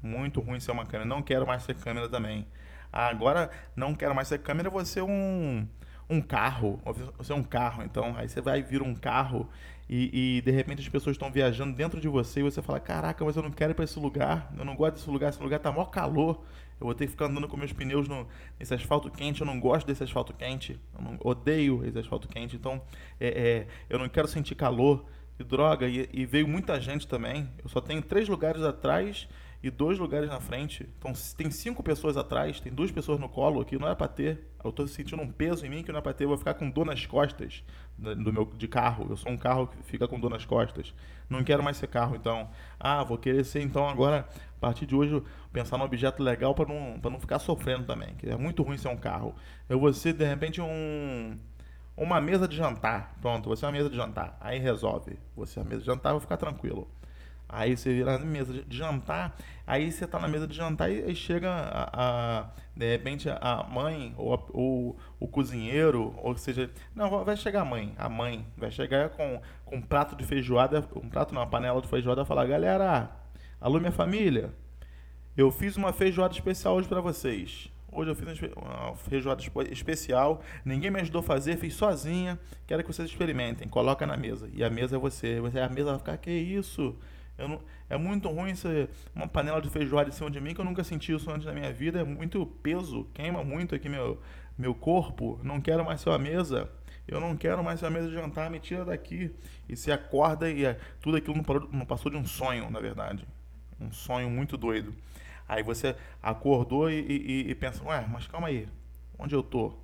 Muito 0.00 0.40
ruim 0.40 0.60
ser 0.60 0.70
uma 0.70 0.86
câmera. 0.86 1.04
Não 1.04 1.20
quero 1.20 1.46
mais 1.46 1.64
ser 1.64 1.74
câmera 1.74 2.08
também. 2.08 2.46
Agora 2.92 3.50
não 3.76 3.94
quero 3.94 4.14
mais 4.14 4.28
ser 4.28 4.38
câmera, 4.38 4.70
vou 4.70 4.84
ser 4.84 5.02
um, 5.02 5.66
um 6.10 6.20
carro. 6.20 6.80
Vou 6.84 7.24
ser 7.24 7.32
um 7.32 7.42
carro, 7.42 7.82
então. 7.82 8.14
Aí 8.16 8.28
você 8.28 8.40
vai 8.40 8.62
vir 8.62 8.82
um 8.82 8.94
carro 8.94 9.48
e, 9.88 10.36
e 10.36 10.40
de 10.42 10.50
repente 10.50 10.80
as 10.82 10.88
pessoas 10.88 11.14
estão 11.14 11.30
viajando 11.30 11.74
dentro 11.74 12.00
de 12.00 12.08
você 12.08 12.40
e 12.40 12.42
você 12.42 12.60
fala: 12.60 12.80
Caraca, 12.80 13.24
mas 13.24 13.36
eu 13.36 13.42
não 13.42 13.50
quero 13.50 13.72
ir 13.72 13.74
para 13.74 13.84
esse 13.84 13.98
lugar. 13.98 14.52
Eu 14.58 14.64
não 14.64 14.74
gosto 14.74 14.96
desse 14.96 15.08
lugar. 15.08 15.30
Esse 15.30 15.42
lugar 15.42 15.60
tá 15.60 15.70
maior 15.70 15.86
calor. 15.86 16.44
Eu 16.80 16.86
vou 16.86 16.94
ter 16.94 17.06
que 17.06 17.12
ficar 17.12 17.26
andando 17.26 17.46
com 17.46 17.56
meus 17.56 17.72
pneus 17.72 18.08
no, 18.08 18.26
nesse 18.58 18.74
asfalto 18.74 19.10
quente. 19.10 19.40
Eu 19.40 19.46
não 19.46 19.60
gosto 19.60 19.86
desse 19.86 20.02
asfalto 20.02 20.32
quente. 20.32 20.78
Eu 20.94 21.02
não, 21.02 21.18
odeio 21.22 21.84
esse 21.86 21.98
asfalto 21.98 22.26
quente. 22.26 22.56
Então, 22.56 22.82
é, 23.20 23.28
é, 23.28 23.66
eu 23.88 23.98
não 23.98 24.08
quero 24.08 24.26
sentir 24.26 24.54
calor. 24.54 25.04
E 25.38 25.42
droga, 25.42 25.88
e, 25.88 26.06
e 26.12 26.26
veio 26.26 26.46
muita 26.46 26.78
gente 26.78 27.08
também. 27.08 27.48
Eu 27.64 27.68
só 27.70 27.80
tenho 27.80 28.02
três 28.02 28.28
lugares 28.28 28.62
atrás 28.62 29.26
e 29.62 29.70
dois 29.70 29.98
lugares 29.98 30.28
na 30.28 30.40
frente. 30.40 30.88
Então, 30.98 31.12
tem 31.36 31.50
cinco 31.50 31.82
pessoas 31.82 32.16
atrás, 32.16 32.60
tem 32.60 32.72
duas 32.72 32.90
pessoas 32.90 33.18
no 33.18 33.28
colo 33.28 33.60
aqui, 33.60 33.78
não 33.78 33.88
é 33.88 33.94
para 33.94 34.08
ter. 34.08 34.46
Eu 34.62 34.70
estou 34.70 34.86
sentindo 34.88 35.20
um 35.22 35.30
peso 35.30 35.64
em 35.66 35.68
mim 35.68 35.82
que 35.82 35.92
não 35.92 35.98
é 35.98 36.02
para 36.02 36.12
ter. 36.12 36.24
Eu 36.24 36.28
vou 36.28 36.38
ficar 36.38 36.54
com 36.54 36.70
dor 36.70 36.86
nas 36.86 37.04
costas 37.04 37.62
do 37.98 38.32
meu 38.32 38.46
de 38.56 38.66
carro. 38.68 39.06
Eu 39.08 39.16
sou 39.16 39.30
um 39.30 39.36
carro 39.36 39.66
que 39.66 39.82
fica 39.82 40.08
com 40.08 40.18
dor 40.18 40.30
nas 40.30 40.44
costas. 40.44 40.94
Não 41.28 41.44
quero 41.44 41.62
mais 41.62 41.76
ser 41.76 41.88
carro, 41.88 42.16
então. 42.16 42.48
Ah, 42.78 43.04
vou 43.04 43.18
querer 43.18 43.44
ser 43.44 43.60
então 43.60 43.88
agora, 43.88 44.26
a 44.56 44.60
partir 44.60 44.86
de 44.86 44.94
hoje, 44.94 45.22
pensar 45.52 45.78
num 45.78 45.84
objeto 45.84 46.22
legal 46.22 46.54
para 46.54 46.66
não, 46.66 46.98
não 47.02 47.20
ficar 47.20 47.38
sofrendo 47.38 47.84
também. 47.84 48.14
Que 48.14 48.30
é 48.30 48.36
muito 48.36 48.62
ruim 48.62 48.78
ser 48.78 48.88
um 48.88 48.96
carro. 48.96 49.34
Eu 49.68 49.78
vou 49.78 49.92
ser, 49.92 50.14
de 50.14 50.24
repente, 50.24 50.60
um 50.60 51.38
uma 51.96 52.18
mesa 52.18 52.48
de 52.48 52.56
jantar. 52.56 53.14
Pronto, 53.20 53.48
você 53.50 53.64
é 53.64 53.68
uma 53.68 53.72
mesa 53.72 53.90
de 53.90 53.96
jantar. 53.96 54.36
Aí 54.40 54.58
resolve. 54.58 55.18
Você 55.36 55.58
é 55.58 55.62
uma 55.62 55.68
mesa 55.68 55.82
de 55.82 55.86
jantar, 55.86 56.12
vou 56.12 56.20
ficar 56.20 56.38
tranquilo. 56.38 56.88
Aí 57.52 57.76
você 57.76 57.92
vira 57.92 58.16
na 58.16 58.24
mesa 58.24 58.52
de 58.52 58.76
jantar, 58.76 59.36
aí 59.66 59.90
você 59.90 60.04
está 60.04 60.20
na 60.20 60.28
mesa 60.28 60.46
de 60.46 60.54
jantar 60.54 60.88
e, 60.90 61.14
chega 61.16 61.50
a, 61.50 61.90
a, 61.92 62.50
de 62.76 62.88
repente 62.88 63.28
a 63.28 63.66
mãe 63.68 64.14
ou, 64.16 64.34
a, 64.34 64.38
ou, 64.52 64.96
o 65.18 65.26
cozinheiro, 65.26 66.14
ou 66.18 66.36
seja, 66.36 66.70
não, 66.94 67.24
vai 67.24 67.36
chegar 67.36 67.62
a 67.62 67.64
mãe, 67.64 67.92
a 67.98 68.08
mãe 68.08 68.46
vai 68.56 68.70
chegar 68.70 69.10
com, 69.10 69.40
com 69.64 69.76
um 69.76 69.82
prato 69.82 70.14
de 70.14 70.24
feijoada, 70.24 70.88
um 70.94 71.08
prato 71.08 71.34
não, 71.34 71.42
uma 71.42 71.46
panela 71.48 71.80
de 71.82 71.88
feijoada 71.88 72.22
e 72.22 72.24
falar, 72.24 72.46
galera, 72.46 73.10
alô 73.60 73.80
minha 73.80 73.90
família, 73.90 74.54
eu 75.36 75.50
fiz 75.50 75.76
uma 75.76 75.92
feijoada 75.92 76.32
especial 76.32 76.76
hoje 76.76 76.86
para 76.86 77.00
vocês. 77.00 77.68
Hoje 77.92 78.12
eu 78.12 78.14
fiz 78.14 78.40
uma 78.56 78.94
feijoada 78.94 79.42
especial, 79.72 80.42
ninguém 80.64 80.92
me 80.92 81.00
ajudou 81.00 81.18
a 81.18 81.24
fazer, 81.24 81.56
fiz 81.56 81.74
sozinha. 81.74 82.38
Quero 82.64 82.84
que 82.84 82.92
vocês 82.92 83.08
experimentem. 83.10 83.66
Coloca 83.66 84.06
na 84.06 84.16
mesa. 84.16 84.48
E 84.52 84.62
a 84.62 84.70
mesa 84.70 84.94
é 84.94 84.98
você. 84.98 85.40
você 85.40 85.58
a 85.58 85.68
mesa 85.68 85.90
vai 85.90 85.98
ficar, 85.98 86.16
que 86.16 86.30
isso? 86.30 86.94
Não, 87.46 87.60
é 87.88 87.96
muito 87.96 88.28
ruim 88.28 88.54
ser 88.54 88.88
uma 89.14 89.26
panela 89.26 89.60
de 89.60 89.68
feijoada 89.68 90.08
em 90.08 90.12
cima 90.12 90.30
de 90.30 90.40
mim, 90.40 90.54
que 90.54 90.60
eu 90.60 90.64
nunca 90.64 90.84
senti 90.84 91.12
isso 91.12 91.30
antes 91.30 91.46
na 91.46 91.52
minha 91.52 91.72
vida. 91.72 92.00
É 92.00 92.04
muito 92.04 92.44
peso, 92.62 93.04
queima 93.14 93.42
muito 93.44 93.74
aqui 93.74 93.88
meu, 93.88 94.20
meu 94.56 94.74
corpo. 94.74 95.40
Não 95.42 95.60
quero 95.60 95.84
mais 95.84 96.00
ser 96.00 96.10
uma 96.10 96.18
mesa. 96.18 96.70
Eu 97.06 97.20
não 97.20 97.36
quero 97.36 97.62
mais 97.64 97.80
ser 97.80 97.86
uma 97.86 97.92
mesa 97.92 98.08
de 98.08 98.14
jantar, 98.14 98.50
me 98.50 98.60
tira 98.60 98.84
daqui. 98.84 99.34
E 99.68 99.76
se 99.76 99.90
acorda 99.90 100.50
e 100.50 100.64
é, 100.64 100.78
tudo 101.00 101.16
aquilo 101.16 101.36
não, 101.36 101.44
parou, 101.44 101.68
não 101.72 101.84
passou 101.84 102.10
de 102.10 102.16
um 102.16 102.24
sonho, 102.24 102.70
na 102.70 102.80
verdade. 102.80 103.26
Um 103.80 103.90
sonho 103.90 104.30
muito 104.30 104.56
doido. 104.56 104.94
Aí 105.48 105.62
você 105.62 105.96
acordou 106.22 106.88
e, 106.88 107.00
e, 107.00 107.50
e 107.50 107.54
pensa, 107.56 107.82
ué, 107.84 108.06
mas 108.08 108.26
calma 108.28 108.46
aí, 108.46 108.68
onde 109.18 109.34
eu 109.34 109.42
tô? 109.42 109.74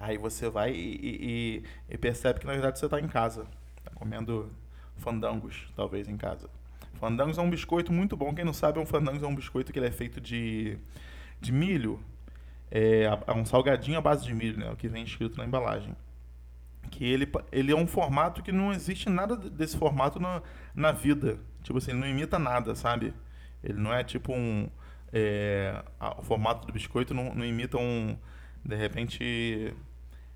Aí 0.00 0.16
você 0.16 0.48
vai 0.48 0.72
e, 0.72 1.62
e 1.88 1.98
percebe 1.98 2.40
que 2.40 2.46
na 2.46 2.52
verdade 2.52 2.78
você 2.78 2.86
está 2.86 3.00
em 3.00 3.08
casa, 3.08 3.46
tá 3.84 3.90
comendo 3.94 4.50
fandangos, 4.98 5.72
talvez 5.74 6.08
em 6.08 6.16
casa. 6.16 6.48
Fandangos 6.98 7.38
é 7.38 7.40
um 7.40 7.48
biscoito 7.48 7.92
muito 7.92 8.16
bom. 8.16 8.34
Quem 8.34 8.44
não 8.44 8.52
sabe, 8.52 8.78
um 8.78 8.86
fandangos 8.86 9.22
é 9.22 9.26
um 9.26 9.34
biscoito 9.34 9.72
que 9.72 9.78
ele 9.78 9.86
é 9.86 9.90
feito 9.90 10.20
de, 10.20 10.76
de 11.40 11.52
milho. 11.52 12.00
É, 12.70 13.04
é 13.26 13.32
um 13.32 13.44
salgadinho 13.44 13.98
à 13.98 14.00
base 14.00 14.24
de 14.24 14.34
milho, 14.34 14.58
né? 14.58 14.70
O 14.70 14.76
que 14.76 14.88
vem 14.88 15.04
escrito 15.04 15.38
na 15.38 15.44
embalagem. 15.44 15.94
Que 16.90 17.04
ele, 17.04 17.30
ele 17.52 17.72
é 17.72 17.76
um 17.76 17.86
formato 17.86 18.42
que 18.42 18.50
não 18.50 18.72
existe 18.72 19.08
nada 19.08 19.36
desse 19.36 19.76
formato 19.76 20.18
na, 20.18 20.42
na 20.74 20.90
vida. 20.90 21.38
Tipo 21.62 21.78
assim, 21.78 21.92
ele 21.92 22.00
não 22.00 22.08
imita 22.08 22.38
nada, 22.38 22.74
sabe? 22.74 23.14
Ele 23.62 23.78
não 23.78 23.94
é 23.94 24.02
tipo 24.02 24.32
um. 24.32 24.68
É, 25.12 25.82
o 26.18 26.22
formato 26.22 26.66
do 26.66 26.72
biscoito 26.72 27.14
não, 27.14 27.34
não 27.34 27.44
imita 27.44 27.78
um. 27.78 28.18
De 28.64 28.74
repente. 28.74 29.74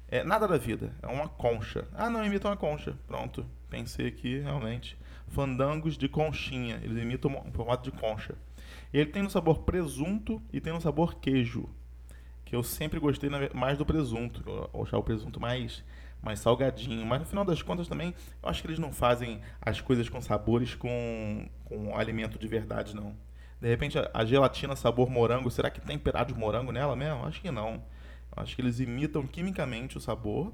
É 0.08 0.22
nada 0.22 0.46
da 0.46 0.58
vida. 0.58 0.92
É 1.02 1.06
uma 1.06 1.28
concha. 1.28 1.88
Ah, 1.94 2.10
não, 2.10 2.24
imita 2.24 2.48
uma 2.48 2.56
concha. 2.56 2.94
Pronto. 3.06 3.46
Pensei 3.72 4.06
aqui, 4.06 4.38
realmente. 4.38 4.98
Fandangos 5.28 5.96
de 5.96 6.06
conchinha. 6.06 6.78
Eles 6.82 7.02
imitam 7.02 7.30
um 7.30 7.50
formato 7.52 7.90
de 7.90 7.96
concha. 7.96 8.34
Ele 8.92 9.06
tem 9.06 9.22
no 9.22 9.30
sabor 9.30 9.60
presunto 9.60 10.42
e 10.52 10.60
tem 10.60 10.74
no 10.74 10.80
sabor 10.80 11.14
queijo. 11.14 11.66
Que 12.44 12.54
eu 12.54 12.62
sempre 12.62 13.00
gostei 13.00 13.30
mais 13.54 13.78
do 13.78 13.86
presunto. 13.86 14.42
Eu 14.46 14.82
achar 14.82 14.98
o 14.98 15.02
presunto 15.02 15.40
mais 15.40 15.82
mais 16.22 16.38
salgadinho. 16.38 17.06
Mas 17.06 17.20
no 17.20 17.26
final 17.26 17.46
das 17.46 17.62
contas 17.62 17.88
também, 17.88 18.14
eu 18.42 18.48
acho 18.48 18.60
que 18.60 18.68
eles 18.68 18.78
não 18.78 18.92
fazem 18.92 19.40
as 19.60 19.80
coisas 19.80 20.06
com 20.06 20.20
sabores 20.20 20.74
com, 20.74 21.48
com 21.64 21.96
alimento 21.96 22.38
de 22.38 22.46
verdade, 22.46 22.94
não. 22.94 23.16
De 23.58 23.68
repente, 23.68 23.98
a, 23.98 24.10
a 24.12 24.22
gelatina 24.22 24.76
sabor 24.76 25.08
morango, 25.08 25.50
será 25.50 25.70
que 25.70 25.80
tem 25.80 25.96
temperado 25.96 26.34
de 26.34 26.38
morango 26.38 26.72
nela 26.72 26.94
mesmo? 26.94 27.24
Acho 27.24 27.40
que 27.40 27.50
não. 27.50 27.82
Acho 28.36 28.54
que 28.54 28.60
eles 28.60 28.80
imitam 28.80 29.26
quimicamente 29.26 29.96
o 29.96 30.00
sabor. 30.00 30.52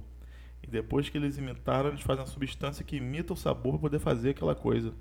E 0.68 0.70
depois 0.70 1.08
que 1.08 1.16
eles 1.16 1.38
imitaram, 1.38 1.88
eles 1.88 2.02
fazem 2.02 2.22
a 2.22 2.26
substância 2.26 2.84
que 2.84 2.96
imita 2.96 3.32
o 3.32 3.36
sabor 3.36 3.72
para 3.72 3.80
poder 3.80 3.98
fazer 3.98 4.30
aquela 4.30 4.54
coisa. 4.54 4.92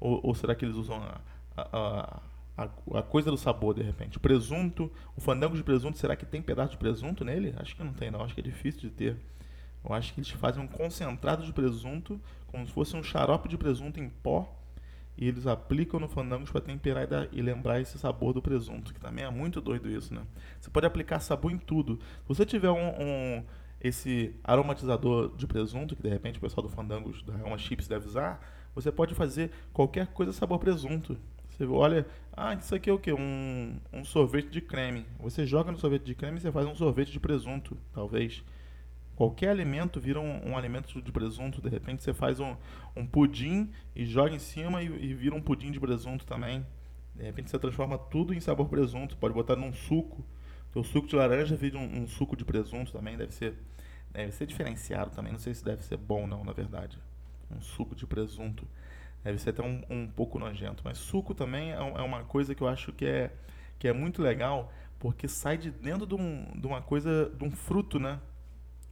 Ou, 0.00 0.20
ou 0.24 0.34
será 0.34 0.56
que 0.56 0.64
eles 0.64 0.74
usam 0.74 0.96
a, 0.96 1.20
a, 1.56 2.20
a, 2.58 2.98
a, 2.98 3.02
coisa 3.02 3.30
do 3.30 3.36
sabor, 3.36 3.74
de 3.74 3.82
repente? 3.82 4.16
O 4.16 4.20
presunto, 4.20 4.90
o 5.16 5.20
fandango 5.20 5.56
de 5.56 5.62
presunto, 5.62 5.98
será 5.98 6.16
que 6.16 6.26
tem 6.26 6.42
pedaço 6.42 6.72
de 6.72 6.78
presunto 6.78 7.24
nele? 7.24 7.54
Acho 7.58 7.76
que 7.76 7.84
não 7.84 7.92
tem, 7.92 8.10
não. 8.10 8.22
Acho 8.22 8.34
que 8.34 8.40
é 8.40 8.44
difícil 8.44 8.80
de 8.80 8.90
ter. 8.90 9.16
Eu 9.84 9.94
acho 9.94 10.12
que 10.12 10.18
eles 10.18 10.30
fazem 10.30 10.60
um 10.60 10.66
concentrado 10.66 11.44
de 11.44 11.52
presunto, 11.52 12.20
como 12.48 12.66
se 12.66 12.72
fosse 12.72 12.96
um 12.96 13.02
xarope 13.02 13.48
de 13.48 13.56
presunto 13.56 14.00
em 14.00 14.08
pó, 14.08 14.52
e 15.16 15.28
eles 15.28 15.46
aplicam 15.46 16.00
no 16.00 16.08
fandangos 16.08 16.50
para 16.50 16.60
temperar 16.60 17.04
e, 17.04 17.06
dar, 17.06 17.28
e, 17.30 17.40
lembrar 17.40 17.80
esse 17.80 17.96
sabor 18.00 18.32
do 18.32 18.42
presunto, 18.42 18.92
que 18.92 18.98
também 18.98 19.24
é 19.24 19.30
muito 19.30 19.60
doido 19.60 19.88
isso, 19.88 20.12
né? 20.12 20.22
Você 20.60 20.70
pode 20.70 20.86
aplicar 20.86 21.20
sabor 21.20 21.52
em 21.52 21.58
tudo. 21.58 22.00
Se 22.22 22.28
você 22.28 22.44
tiver 22.44 22.70
um, 22.70 22.88
um 22.88 23.44
esse 23.84 24.34
aromatizador 24.42 25.36
de 25.36 25.46
presunto, 25.46 25.94
que 25.94 26.02
de 26.02 26.08
repente 26.08 26.38
o 26.38 26.40
pessoal 26.40 26.66
do 26.66 26.72
Fandangos 26.72 27.22
da 27.22 27.36
Real 27.36 27.58
Chips 27.58 27.86
deve 27.86 28.06
usar, 28.06 28.40
você 28.74 28.90
pode 28.90 29.14
fazer 29.14 29.50
qualquer 29.74 30.06
coisa 30.06 30.32
sabor 30.32 30.58
presunto. 30.58 31.18
Você 31.50 31.66
olha, 31.66 32.06
ah, 32.32 32.54
isso 32.54 32.74
aqui 32.74 32.88
é 32.88 32.92
o 32.92 32.98
que? 32.98 33.12
Um, 33.12 33.76
um 33.92 34.02
sorvete 34.02 34.48
de 34.48 34.62
creme. 34.62 35.04
Você 35.20 35.46
joga 35.46 35.70
no 35.70 35.78
sorvete 35.78 36.04
de 36.04 36.14
creme 36.14 36.38
e 36.38 36.40
você 36.40 36.50
faz 36.50 36.66
um 36.66 36.74
sorvete 36.74 37.12
de 37.12 37.20
presunto, 37.20 37.76
talvez. 37.92 38.42
Qualquer 39.14 39.50
alimento 39.50 40.00
vira 40.00 40.18
um, 40.18 40.50
um, 40.50 40.56
alimento 40.56 41.00
de 41.00 41.12
presunto. 41.12 41.60
De 41.60 41.68
repente 41.68 42.02
você 42.02 42.14
faz 42.14 42.40
um, 42.40 42.56
um 42.96 43.06
pudim 43.06 43.70
e 43.94 44.06
joga 44.06 44.34
em 44.34 44.38
cima 44.38 44.82
e, 44.82 44.86
e, 44.86 45.14
vira 45.14 45.34
um 45.34 45.42
pudim 45.42 45.70
de 45.70 45.78
presunto 45.78 46.24
também. 46.24 46.66
De 47.14 47.22
repente 47.22 47.50
você 47.50 47.58
transforma 47.58 47.98
tudo 47.98 48.32
em 48.32 48.40
sabor 48.40 48.66
presunto. 48.66 49.16
Pode 49.18 49.34
botar 49.34 49.56
num 49.56 49.72
suco. 49.74 50.24
O 50.74 50.82
suco 50.82 51.06
de 51.06 51.14
laranja 51.14 51.54
vira 51.54 51.78
um, 51.78 52.02
um, 52.02 52.06
suco 52.06 52.36
de 52.36 52.44
presunto 52.44 52.92
também. 52.92 53.16
Deve 53.16 53.32
ser, 53.32 53.54
deve 54.10 54.32
ser 54.32 54.46
diferenciado 54.46 55.10
também. 55.10 55.32
Não 55.32 55.38
sei 55.38 55.54
se 55.54 55.64
deve 55.64 55.82
ser 55.84 55.96
bom 55.96 56.26
não, 56.26 56.44
na 56.44 56.52
verdade. 56.52 56.98
Um 57.50 57.60
suco 57.60 57.94
de 57.94 58.06
presunto. 58.06 58.66
Deve 59.22 59.38
ser 59.38 59.50
até 59.50 59.62
um, 59.62 59.82
um 59.88 60.06
pouco 60.08 60.38
nojento. 60.38 60.82
Mas 60.84 60.98
suco 60.98 61.34
também 61.34 61.72
é, 61.72 61.76
é 61.76 62.02
uma 62.02 62.24
coisa 62.24 62.54
que 62.54 62.62
eu 62.62 62.68
acho 62.68 62.92
que 62.92 63.06
é, 63.06 63.32
que 63.78 63.86
é 63.86 63.92
muito 63.92 64.20
legal. 64.20 64.72
Porque 64.98 65.28
sai 65.28 65.56
de 65.56 65.70
dentro 65.70 66.06
de, 66.06 66.14
um, 66.14 66.44
de 66.58 66.66
uma 66.66 66.82
coisa, 66.82 67.30
de 67.36 67.44
um 67.44 67.50
fruto, 67.50 68.00
né? 68.00 68.18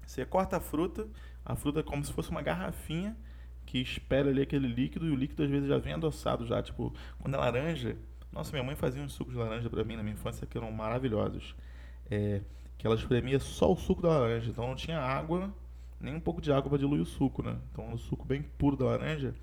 Você 0.06 0.24
corta 0.24 0.58
a 0.58 0.60
fruta, 0.60 1.08
a 1.44 1.56
fruta 1.56 1.80
é 1.80 1.82
como 1.82 2.04
se 2.04 2.12
fosse 2.12 2.30
uma 2.30 2.42
garrafinha 2.42 3.16
que 3.64 3.78
espera 3.78 4.28
ali 4.28 4.42
aquele 4.42 4.68
líquido 4.68 5.06
e 5.06 5.10
o 5.10 5.14
líquido 5.14 5.42
às 5.42 5.50
vezes 5.50 5.68
já 5.68 5.78
vem 5.78 5.94
adoçado 5.94 6.46
já, 6.46 6.62
tipo, 6.62 6.92
quando 7.18 7.34
é 7.34 7.38
laranja. 7.38 7.96
Nossa, 8.30 8.52
minha 8.52 8.62
mãe 8.62 8.76
fazia 8.76 9.02
uns 9.02 9.12
sucos 9.12 9.34
de 9.34 9.40
laranja 9.40 9.68
para 9.70 9.84
mim 9.84 9.96
na 9.96 10.02
minha 10.02 10.14
infância 10.14 10.46
que 10.46 10.56
eram 10.56 10.70
maravilhosos. 10.70 11.54
É, 12.12 12.42
que 12.76 12.86
ela 12.86 12.96
espremia 12.96 13.38
só 13.38 13.72
o 13.72 13.76
suco 13.76 14.02
da 14.02 14.08
laranja, 14.08 14.50
então 14.50 14.66
não 14.66 14.74
tinha 14.74 14.98
água, 14.98 15.50
nem 16.00 16.14
um 16.14 16.20
pouco 16.20 16.42
de 16.42 16.52
água 16.52 16.68
para 16.68 16.78
diluir 16.78 17.00
o 17.00 17.06
suco, 17.06 17.42
né? 17.42 17.56
Então 17.70 17.92
o 17.92 17.96
suco 17.96 18.26
bem 18.26 18.42
puro 18.42 18.76
da 18.76 18.86
laranja. 18.86 19.34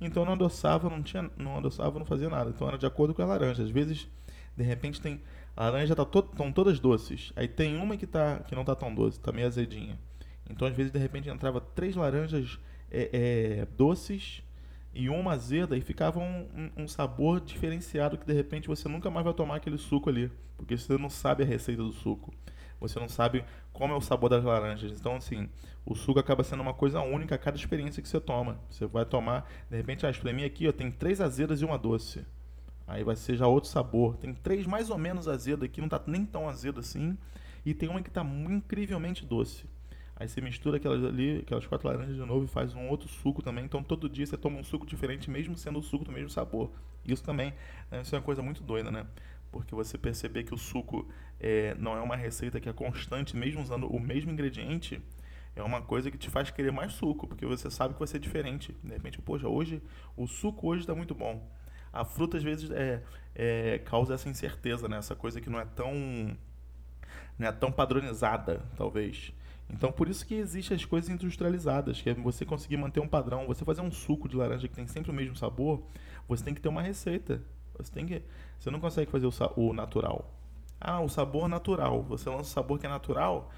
Então 0.00 0.24
não 0.24 0.32
adoçava, 0.34 0.90
não 0.90 1.02
tinha, 1.02 1.30
não 1.36 1.56
adoçava, 1.56 1.98
não 1.98 2.04
fazia 2.04 2.28
nada. 2.28 2.50
Então 2.50 2.68
era 2.68 2.76
de 2.76 2.84
acordo 2.84 3.14
com 3.14 3.22
a 3.22 3.24
laranja. 3.24 3.62
Às 3.62 3.70
vezes, 3.70 4.08
de 4.56 4.62
repente 4.64 5.00
tem 5.00 5.22
a 5.56 5.64
laranja 5.64 5.96
tá 5.96 6.04
to, 6.04 6.18
estão 6.18 6.52
todas 6.52 6.78
doces. 6.78 7.32
Aí 7.34 7.48
tem 7.48 7.76
uma 7.76 7.96
que 7.96 8.06
tá 8.06 8.40
que 8.40 8.54
não 8.54 8.64
tá 8.64 8.74
tão 8.74 8.94
doce, 8.94 9.18
tá 9.18 9.32
meio 9.32 9.46
azedinha. 9.46 9.98
Então, 10.50 10.66
às 10.68 10.74
vezes, 10.74 10.92
de 10.92 10.98
repente, 10.98 11.28
entrava 11.28 11.60
três 11.60 11.94
laranjas 11.96 12.58
é, 12.90 13.10
é, 13.12 13.66
doces 13.76 14.42
e 14.98 15.08
uma 15.08 15.34
azeda 15.34 15.76
e 15.76 15.80
ficava 15.80 16.18
um, 16.18 16.70
um, 16.76 16.88
sabor 16.88 17.40
diferenciado 17.40 18.18
que, 18.18 18.26
de 18.26 18.32
repente, 18.32 18.66
você 18.66 18.88
nunca 18.88 19.08
mais 19.08 19.24
vai 19.24 19.32
tomar 19.32 19.54
aquele 19.54 19.78
suco 19.78 20.10
ali. 20.10 20.28
Porque 20.56 20.76
você 20.76 20.98
não 20.98 21.08
sabe 21.08 21.44
a 21.44 21.46
receita 21.46 21.80
do 21.80 21.92
suco. 21.92 22.34
Você 22.80 22.98
não 22.98 23.08
sabe 23.08 23.44
como 23.72 23.94
é 23.94 23.96
o 23.96 24.00
sabor 24.00 24.28
das 24.28 24.42
laranjas. 24.42 24.90
Então, 24.90 25.14
assim, 25.14 25.48
o 25.86 25.94
suco 25.94 26.18
acaba 26.18 26.42
sendo 26.42 26.62
uma 26.62 26.74
coisa 26.74 27.00
única 27.00 27.36
a 27.36 27.38
cada 27.38 27.56
experiência 27.56 28.02
que 28.02 28.08
você 28.08 28.18
toma. 28.18 28.60
Você 28.68 28.86
vai 28.86 29.04
tomar, 29.04 29.48
de 29.70 29.76
repente, 29.76 30.04
ah, 30.04 30.32
mim 30.32 30.42
aqui 30.42 30.66
ó, 30.66 30.72
tem 30.72 30.90
três 30.90 31.20
azedas 31.20 31.62
e 31.62 31.64
uma 31.64 31.78
doce. 31.78 32.26
Aí 32.84 33.04
vai 33.04 33.14
ser 33.14 33.36
já 33.36 33.46
outro 33.46 33.70
sabor. 33.70 34.16
Tem 34.16 34.34
três 34.34 34.66
mais 34.66 34.90
ou 34.90 34.98
menos 34.98 35.28
azedas 35.28 35.62
aqui, 35.62 35.80
não 35.80 35.86
está 35.86 36.02
nem 36.08 36.26
tão 36.26 36.48
azedo 36.48 36.80
assim. 36.80 37.16
E 37.64 37.72
tem 37.72 37.88
uma 37.88 38.02
que 38.02 38.08
está 38.08 38.24
incrivelmente 38.24 39.24
doce. 39.24 39.64
Aí 40.20 40.28
você 40.28 40.40
mistura 40.40 40.78
aquelas 40.78 41.04
ali, 41.04 41.38
aquelas 41.38 41.64
quatro 41.64 41.86
laranjas 41.86 42.16
de 42.16 42.24
novo 42.24 42.44
e 42.44 42.48
faz 42.48 42.74
um 42.74 42.88
outro 42.88 43.08
suco 43.08 43.40
também. 43.40 43.64
Então 43.64 43.84
todo 43.84 44.08
dia 44.08 44.26
você 44.26 44.36
toma 44.36 44.58
um 44.58 44.64
suco 44.64 44.84
diferente, 44.84 45.30
mesmo 45.30 45.56
sendo 45.56 45.78
o 45.78 45.82
suco 45.82 46.04
do 46.04 46.10
mesmo 46.10 46.28
sabor. 46.28 46.72
Isso 47.04 47.22
também 47.22 47.54
né, 47.88 48.02
isso 48.02 48.14
é 48.16 48.18
uma 48.18 48.24
coisa 48.24 48.42
muito 48.42 48.62
doida, 48.62 48.90
né? 48.90 49.06
Porque 49.52 49.74
você 49.74 49.96
perceber 49.96 50.42
que 50.42 50.52
o 50.52 50.58
suco 50.58 51.08
é, 51.38 51.74
não 51.76 51.96
é 51.96 52.00
uma 52.00 52.16
receita 52.16 52.58
que 52.58 52.68
é 52.68 52.72
constante, 52.72 53.36
mesmo 53.36 53.62
usando 53.62 53.86
o 53.86 54.00
mesmo 54.00 54.32
ingrediente, 54.32 55.00
é 55.54 55.62
uma 55.62 55.80
coisa 55.80 56.10
que 56.10 56.18
te 56.18 56.28
faz 56.28 56.50
querer 56.50 56.72
mais 56.72 56.92
suco, 56.92 57.26
porque 57.26 57.46
você 57.46 57.70
sabe 57.70 57.94
que 57.94 58.00
vai 58.00 58.08
ser 58.08 58.18
diferente. 58.18 58.74
De 58.82 58.92
repente, 58.92 59.20
poxa, 59.20 59.48
hoje 59.48 59.80
o 60.16 60.26
suco 60.26 60.66
hoje 60.66 60.82
está 60.82 60.94
muito 60.96 61.14
bom. 61.14 61.48
A 61.92 62.04
fruta 62.04 62.36
às 62.36 62.42
vezes 62.42 62.70
é, 62.70 63.02
é, 63.34 63.78
causa 63.78 64.14
essa 64.14 64.28
incerteza, 64.28 64.88
né? 64.88 64.98
Essa 64.98 65.14
coisa 65.14 65.40
que 65.40 65.48
não 65.48 65.60
é 65.60 65.64
tão 65.64 66.36
não 67.38 67.46
é 67.46 67.52
tão 67.52 67.70
padronizada, 67.70 68.62
talvez. 68.76 69.32
Então, 69.70 69.92
por 69.92 70.08
isso 70.08 70.26
que 70.26 70.34
existem 70.34 70.74
as 70.74 70.84
coisas 70.84 71.10
industrializadas, 71.10 72.00
que 72.00 72.10
é 72.10 72.14
você 72.14 72.44
conseguir 72.44 72.76
manter 72.76 73.00
um 73.00 73.08
padrão. 73.08 73.46
Você 73.46 73.64
fazer 73.64 73.82
um 73.82 73.90
suco 73.90 74.28
de 74.28 74.36
laranja 74.36 74.66
que 74.66 74.74
tem 74.74 74.86
sempre 74.86 75.10
o 75.10 75.14
mesmo 75.14 75.36
sabor, 75.36 75.82
você 76.26 76.42
tem 76.42 76.54
que 76.54 76.60
ter 76.60 76.68
uma 76.68 76.82
receita. 76.82 77.42
Você 77.76 77.92
tem 77.92 78.06
que, 78.06 78.22
você 78.58 78.70
não 78.70 78.80
consegue 78.80 79.10
fazer 79.10 79.26
o, 79.26 79.32
o 79.56 79.72
natural. 79.72 80.34
Ah, 80.80 81.00
o 81.00 81.08
sabor 81.08 81.48
natural. 81.48 82.02
Você 82.04 82.28
lança 82.28 82.42
o 82.42 82.44
sabor 82.44 82.78
que 82.78 82.86
é 82.86 82.88
natural, 82.88 83.50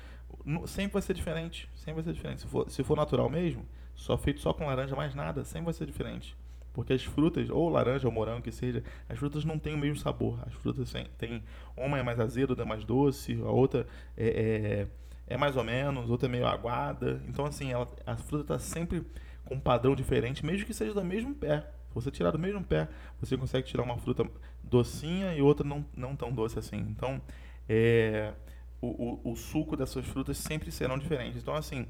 sempre 0.67 0.93
vai 0.93 1.02
ser 1.02 1.14
diferente. 1.14 1.69
Sempre 1.75 1.95
vai 1.95 2.05
ser 2.05 2.12
diferente. 2.12 2.40
Se 2.43 2.47
for, 2.47 2.71
se 2.71 2.83
for 2.83 2.97
natural 2.97 3.31
mesmo, 3.31 3.64
só 3.95 4.17
feito 4.19 4.40
só 4.40 4.52
com 4.52 4.67
laranja, 4.67 4.97
mais 4.97 5.14
nada, 5.14 5.45
sempre 5.45 5.67
vai 5.67 5.75
ser 5.75 5.87
diferente. 5.87 6.37
Porque 6.73 6.93
as 6.93 7.02
frutas, 7.02 7.50
ou 7.50 7.69
laranja 7.69 8.07
ou 8.07 8.12
morango 8.12 8.43
que 8.43 8.52
seja, 8.52 8.83
as 9.09 9.19
frutas 9.19 9.45
não 9.45 9.59
têm 9.59 9.75
o 9.75 9.79
mesmo 9.79 9.97
sabor. 9.97 10.38
As 10.47 10.55
frutas 10.55 10.93
têm, 11.19 11.43
uma 11.76 11.99
é 11.99 12.02
mais 12.02 12.21
azeda, 12.21 12.52
outra 12.52 12.64
é 12.64 12.69
mais 12.69 12.85
doce, 12.85 13.40
a 13.43 13.50
outra 13.50 13.87
é, 14.17 14.29
é 14.29 14.87
é 15.30 15.37
mais 15.37 15.56
ou 15.56 15.62
menos, 15.62 16.10
outra 16.10 16.28
é 16.28 16.30
meio 16.30 16.46
aguada. 16.46 17.22
Então, 17.28 17.46
assim, 17.46 17.70
ela, 17.70 17.88
a 18.04 18.16
fruta 18.16 18.42
está 18.42 18.58
sempre 18.58 19.06
com 19.44 19.54
um 19.54 19.60
padrão 19.60 19.94
diferente, 19.94 20.44
mesmo 20.44 20.66
que 20.66 20.75
seja 20.75 20.92
do 20.92 21.04
mesmo 21.04 21.32
pé. 21.32 21.60
Se 21.88 21.94
você 21.94 22.10
tirar 22.10 22.32
do 22.32 22.38
mesmo 22.38 22.62
pé, 22.64 22.88
você 23.20 23.37
consegue 23.37 23.66
tirar 23.66 23.84
uma 23.84 23.96
fruta 23.96 24.28
docinha 24.62 25.32
e 25.34 25.40
outra 25.40 25.66
não, 25.66 25.87
não 25.96 26.16
tão 26.16 26.32
doce 26.32 26.58
assim. 26.58 26.78
Então, 26.78 27.22
é, 27.68 28.32
o, 28.80 28.88
o, 28.88 29.32
o, 29.32 29.37
suco 29.37 29.76
dessas 29.76 30.04
frutas 30.04 30.37
sempre 30.37 30.72
serão 30.72 30.99
diferentes. 30.99 31.40
Então, 31.40 31.54
assim, 31.54 31.87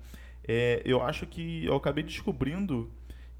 é, 0.47 0.83
eu 0.85 1.03
acho 1.03 1.27
que 1.27 1.65
eu 1.65 1.75
acabei 1.75 2.05
descobrindo 2.05 2.91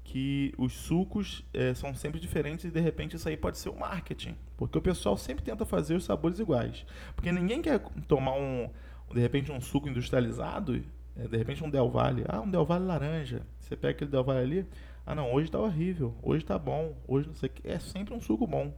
que 0.03 0.51
os 0.57 0.73
sucos 0.73 1.45
é, 1.53 1.75
são 1.75 1.93
sempre 1.93 2.19
diferentes 2.19 2.65
e 2.65 2.71
de 2.71 2.79
repente 2.79 3.15
isso 3.15 3.29
aí 3.29 3.37
pode 3.37 3.59
ser 3.59 3.69
o 3.69 3.79
marketing, 3.79 4.35
porque 4.57 4.75
o 4.75 4.81
pessoal 4.81 5.15
sempre 5.15 5.43
tenta 5.43 5.63
fazer 5.63 5.95
os 5.95 6.03
sabores 6.03 6.39
iguais, 6.39 6.85
porque 7.15 7.31
ninguém 7.31 7.61
quer 7.61 7.79
tomar 8.07 8.33
um 8.33 8.67
de 9.13 9.19
repente 9.19 9.51
um 9.51 9.61
suco 9.61 9.89
industrializado, 9.89 10.81
é, 11.15 11.27
de 11.27 11.37
repente 11.37 11.63
um 11.63 11.69
Del 11.69 11.89
Valle, 11.89 12.23
ah 12.27 12.41
um 12.41 12.49
Del 12.49 12.65
Valle 12.65 12.85
laranja, 12.85 13.45
você 13.59 13.75
pega 13.75 13.91
aquele 13.91 14.11
Del 14.11 14.23
Valle 14.23 14.39
ali, 14.39 14.67
ah 15.05 15.15
não 15.15 15.31
hoje 15.31 15.47
está 15.47 15.59
horrível, 15.59 16.15
hoje 16.21 16.43
está 16.43 16.57
bom, 16.57 16.95
hoje 17.07 17.27
não 17.27 17.35
sei 17.35 17.49
o 17.49 17.51
que, 17.51 17.67
é 17.67 17.79
sempre 17.79 18.13
um 18.13 18.19
suco 18.21 18.47
bom. 18.47 18.73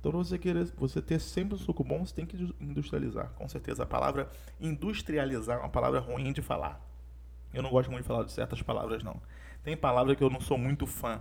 Então, 0.00 0.12
você 0.12 0.38
querer, 0.38 0.64
você 0.78 1.02
ter 1.02 1.20
sempre 1.20 1.54
um 1.54 1.58
suco 1.58 1.84
bom, 1.84 2.04
você 2.04 2.14
tem 2.14 2.24
que 2.24 2.54
industrializar. 2.58 3.32
Com 3.36 3.46
certeza, 3.46 3.82
a 3.82 3.86
palavra 3.86 4.30
industrializar 4.58 5.58
é 5.58 5.60
uma 5.60 5.68
palavra 5.68 6.00
ruim 6.00 6.32
de 6.32 6.40
falar. 6.40 6.80
Eu 7.52 7.62
não 7.62 7.68
gosto 7.68 7.90
muito 7.90 8.04
de 8.04 8.08
falar 8.08 8.24
de 8.24 8.32
certas 8.32 8.62
palavras, 8.62 9.02
não. 9.02 9.20
Tem 9.62 9.76
palavra 9.76 10.16
que 10.16 10.24
eu 10.24 10.30
não 10.30 10.40
sou 10.40 10.56
muito 10.56 10.86
fã 10.86 11.20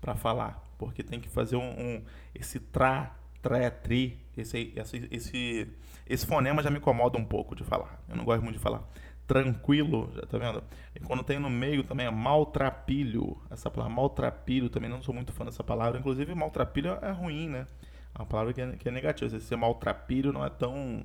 para 0.00 0.14
falar, 0.14 0.64
porque 0.78 1.02
tem 1.02 1.20
que 1.20 1.28
fazer 1.28 1.56
um, 1.56 1.68
um 1.68 2.04
esse 2.34 2.58
tra, 2.58 3.14
tre, 3.44 3.70
tri, 3.70 4.18
esse, 4.38 4.72
esse, 4.74 5.08
esse, 5.10 5.68
esse 6.06 6.26
fonema 6.26 6.62
já 6.62 6.70
me 6.70 6.78
incomoda 6.78 7.18
um 7.18 7.24
pouco 7.24 7.54
de 7.54 7.62
falar. 7.62 8.02
Eu 8.08 8.16
não 8.16 8.24
gosto 8.24 8.42
muito 8.42 8.56
de 8.56 8.62
falar. 8.62 8.82
Tranquilo, 9.26 10.10
já 10.14 10.22
tá 10.22 10.38
vendo? 10.38 10.64
E 10.96 11.00
quando 11.00 11.22
tem 11.22 11.38
no 11.38 11.50
meio 11.50 11.84
também 11.84 12.06
é 12.06 12.10
maltrapilho. 12.10 13.36
Essa 13.50 13.70
palavra 13.70 13.94
maltrapilho 13.94 14.70
também 14.70 14.88
não 14.88 15.02
sou 15.02 15.14
muito 15.14 15.30
fã 15.32 15.44
dessa 15.44 15.62
palavra. 15.62 16.00
Inclusive, 16.00 16.34
maltrapilho 16.34 16.98
é 17.02 17.10
ruim, 17.10 17.50
né? 17.50 17.66
É 18.14 18.18
uma 18.18 18.26
palavra 18.26 18.54
que 18.54 18.62
é, 18.62 18.72
que 18.72 18.88
é 18.88 18.90
negativa. 18.90 19.38
Ser 19.38 19.56
maltrapilho 19.56 20.32
não 20.32 20.44
é 20.44 20.48
tão 20.48 21.04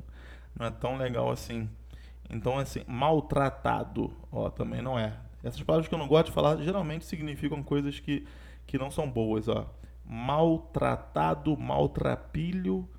não 0.57 0.65
é 0.65 0.71
tão 0.71 0.97
legal 0.97 1.29
assim. 1.29 1.69
Então, 2.29 2.57
assim, 2.57 2.83
maltratado, 2.87 4.13
ó, 4.31 4.49
também 4.49 4.81
não 4.81 4.97
é. 4.97 5.17
Essas 5.43 5.61
palavras 5.61 5.87
que 5.87 5.93
eu 5.93 5.99
não 5.99 6.07
gosto 6.07 6.27
de 6.27 6.31
falar 6.31 6.57
geralmente 6.57 7.05
significam 7.05 7.63
coisas 7.63 7.99
que, 7.99 8.25
que 8.67 8.77
não 8.77 8.91
são 8.91 9.09
boas, 9.09 9.47
ó. 9.47 9.67
Maltratado, 10.09 11.55
maltrapilho, 11.55 12.89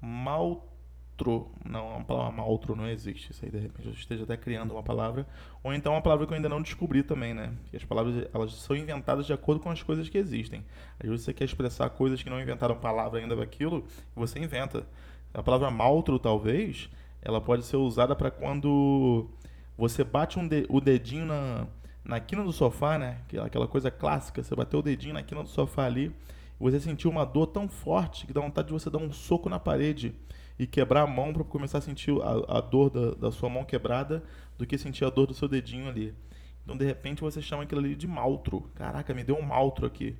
maltro. 0.00 1.50
Não, 1.64 1.96
a 1.96 2.04
palavra 2.04 2.30
maltro 2.30 2.76
não 2.76 2.88
existe. 2.88 3.32
Isso 3.32 3.44
aí, 3.44 3.50
de 3.50 3.58
repente, 3.58 3.88
eu 3.88 3.92
esteja 3.92 4.22
até 4.22 4.36
criando 4.36 4.70
uma 4.70 4.82
palavra. 4.82 5.26
Ou 5.62 5.74
então 5.74 5.92
uma 5.92 6.00
palavra 6.00 6.24
que 6.24 6.32
eu 6.32 6.36
ainda 6.36 6.48
não 6.48 6.62
descobri 6.62 7.02
também, 7.02 7.34
né? 7.34 7.52
Que 7.68 7.76
as 7.76 7.84
palavras, 7.84 8.28
elas 8.32 8.54
são 8.54 8.76
inventadas 8.76 9.26
de 9.26 9.32
acordo 9.32 9.60
com 9.60 9.70
as 9.70 9.82
coisas 9.82 10.08
que 10.08 10.16
existem. 10.16 10.64
Às 11.00 11.08
vezes 11.08 11.24
você 11.24 11.34
quer 11.34 11.44
expressar 11.44 11.90
coisas 11.90 12.22
que 12.22 12.30
não 12.30 12.40
inventaram 12.40 12.76
palavra 12.76 13.18
ainda 13.18 13.34
daquilo, 13.34 13.84
você 14.14 14.38
inventa. 14.38 14.86
A 15.34 15.42
palavra 15.42 15.70
maltro, 15.70 16.18
talvez, 16.18 16.88
ela 17.20 17.40
pode 17.40 17.64
ser 17.64 17.76
usada 17.76 18.14
para 18.14 18.30
quando 18.30 19.28
você 19.76 20.04
bate 20.04 20.38
um 20.38 20.46
de, 20.46 20.64
o 20.68 20.80
dedinho 20.80 21.26
na 21.26 21.66
na 22.04 22.18
quina 22.20 22.42
do 22.42 22.52
sofá, 22.52 22.98
né? 22.98 23.18
Aquela 23.44 23.68
coisa 23.68 23.90
clássica, 23.90 24.42
você 24.42 24.54
bateu 24.54 24.80
o 24.80 24.82
dedinho 24.82 25.14
na 25.14 25.22
quina 25.22 25.42
do 25.42 25.48
sofá 25.48 25.84
ali, 25.84 26.14
você 26.62 26.80
sentiu 26.80 27.10
uma 27.10 27.24
dor 27.24 27.46
tão 27.46 27.68
forte 27.68 28.26
que 28.26 28.32
dá 28.32 28.40
vontade 28.40 28.68
de 28.68 28.72
você 28.72 28.88
dar 28.88 28.98
um 28.98 29.12
soco 29.12 29.48
na 29.48 29.58
parede 29.58 30.14
e 30.58 30.66
quebrar 30.66 31.02
a 31.02 31.06
mão 31.06 31.32
para 31.32 31.42
começar 31.44 31.78
a 31.78 31.80
sentir 31.80 32.12
a, 32.22 32.58
a 32.58 32.60
dor 32.60 32.90
da, 32.90 33.14
da, 33.14 33.32
sua 33.32 33.48
mão 33.48 33.64
quebrada 33.64 34.22
do 34.56 34.66
que 34.66 34.78
sentir 34.78 35.04
a 35.04 35.10
dor 35.10 35.26
do 35.26 35.34
seu 35.34 35.48
dedinho 35.48 35.88
ali. 35.88 36.14
Então, 36.62 36.76
de 36.76 36.84
repente, 36.84 37.20
você 37.20 37.42
chama 37.42 37.64
aquilo 37.64 37.80
ali 37.80 37.96
de 37.96 38.06
maltro. 38.06 38.70
Caraca, 38.74 39.12
me 39.12 39.24
deu 39.24 39.36
um 39.36 39.42
maltro 39.42 39.86
aqui. 39.86 40.16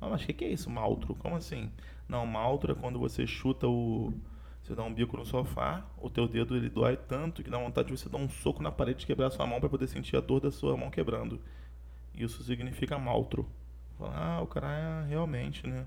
Ah, 0.00 0.08
mas 0.08 0.22
o 0.22 0.26
que, 0.26 0.32
que 0.32 0.44
é 0.44 0.48
isso, 0.48 0.68
maltro? 0.68 1.14
Como 1.14 1.36
assim? 1.36 1.70
Não, 2.08 2.26
maltro 2.26 2.72
é 2.72 2.74
quando 2.74 2.98
você 2.98 3.26
chuta 3.26 3.68
o, 3.68 4.12
você 4.68 4.74
dá 4.74 4.82
um 4.82 4.92
bico 4.92 5.16
no 5.16 5.24
sofá, 5.24 5.86
o 5.96 6.10
teu 6.10 6.28
dedo 6.28 6.56
ele 6.56 6.68
dói 6.68 6.96
tanto 6.96 7.42
que 7.42 7.50
dá 7.50 7.56
vontade 7.56 7.88
de 7.88 7.96
você 7.96 8.08
dar 8.08 8.18
um 8.18 8.28
soco 8.28 8.62
na 8.62 8.70
parede 8.70 9.04
e 9.04 9.06
quebrar 9.06 9.30
sua 9.30 9.46
mão 9.46 9.60
para 9.60 9.68
poder 9.68 9.86
sentir 9.86 10.16
a 10.16 10.20
dor 10.20 10.40
da 10.40 10.50
sua 10.50 10.76
mão 10.76 10.90
quebrando. 10.90 11.40
Isso 12.14 12.42
significa 12.42 12.98
maltro. 12.98 13.48
Ah, 14.00 14.40
o 14.42 14.46
cara 14.46 14.68
é 14.68 15.08
realmente, 15.08 15.66
né? 15.66 15.86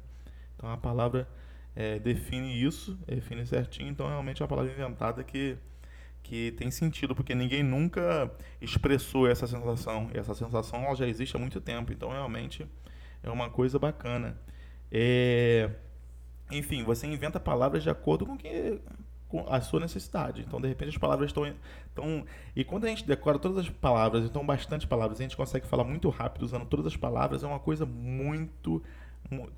Então 0.55 0.71
a 0.71 0.77
palavra 0.77 1.27
é, 1.75 1.99
define 1.99 2.61
isso, 2.61 2.97
define 3.07 3.45
certinho. 3.45 3.89
Então 3.89 4.07
realmente 4.07 4.41
é 4.41 4.43
uma 4.43 4.49
palavra 4.49 4.71
inventada 4.71 5.23
que, 5.23 5.57
que 6.23 6.51
tem 6.53 6.69
sentido, 6.71 7.15
porque 7.15 7.35
ninguém 7.35 7.63
nunca 7.63 8.31
expressou 8.59 9.27
essa 9.27 9.47
sensação. 9.47 10.09
E 10.13 10.17
essa 10.17 10.33
sensação 10.33 10.83
ela 10.83 10.95
já 10.95 11.07
existe 11.07 11.35
há 11.35 11.39
muito 11.39 11.61
tempo. 11.61 11.91
Então 11.91 12.09
realmente 12.11 12.65
é 13.23 13.29
uma 13.29 13.49
coisa 13.49 13.79
bacana. 13.79 14.37
É 14.91 15.69
enfim, 16.51 16.83
você 16.83 17.07
inventa 17.07 17.39
palavras 17.39 17.81
de 17.81 17.89
acordo 17.89 18.25
com, 18.25 18.37
que, 18.37 18.79
a 19.47 19.61
sua 19.61 19.79
necessidade. 19.79 20.41
Então, 20.41 20.59
de 20.59 20.67
repente, 20.67 20.89
as 20.89 20.97
palavras 20.97 21.29
estão, 21.29 21.45
estão. 21.45 22.25
E 22.55 22.63
quando 22.63 22.85
a 22.85 22.87
gente 22.87 23.05
decora 23.05 23.39
todas 23.39 23.57
as 23.57 23.69
palavras, 23.69 24.25
então 24.25 24.45
bastante 24.45 24.87
palavras, 24.87 25.19
a 25.19 25.23
gente 25.23 25.37
consegue 25.37 25.65
falar 25.67 25.83
muito 25.83 26.09
rápido 26.09 26.43
usando 26.43 26.65
todas 26.65 26.85
as 26.85 26.95
palavras, 26.95 27.43
é 27.43 27.47
uma 27.47 27.59
coisa 27.59 27.85
muito. 27.85 28.83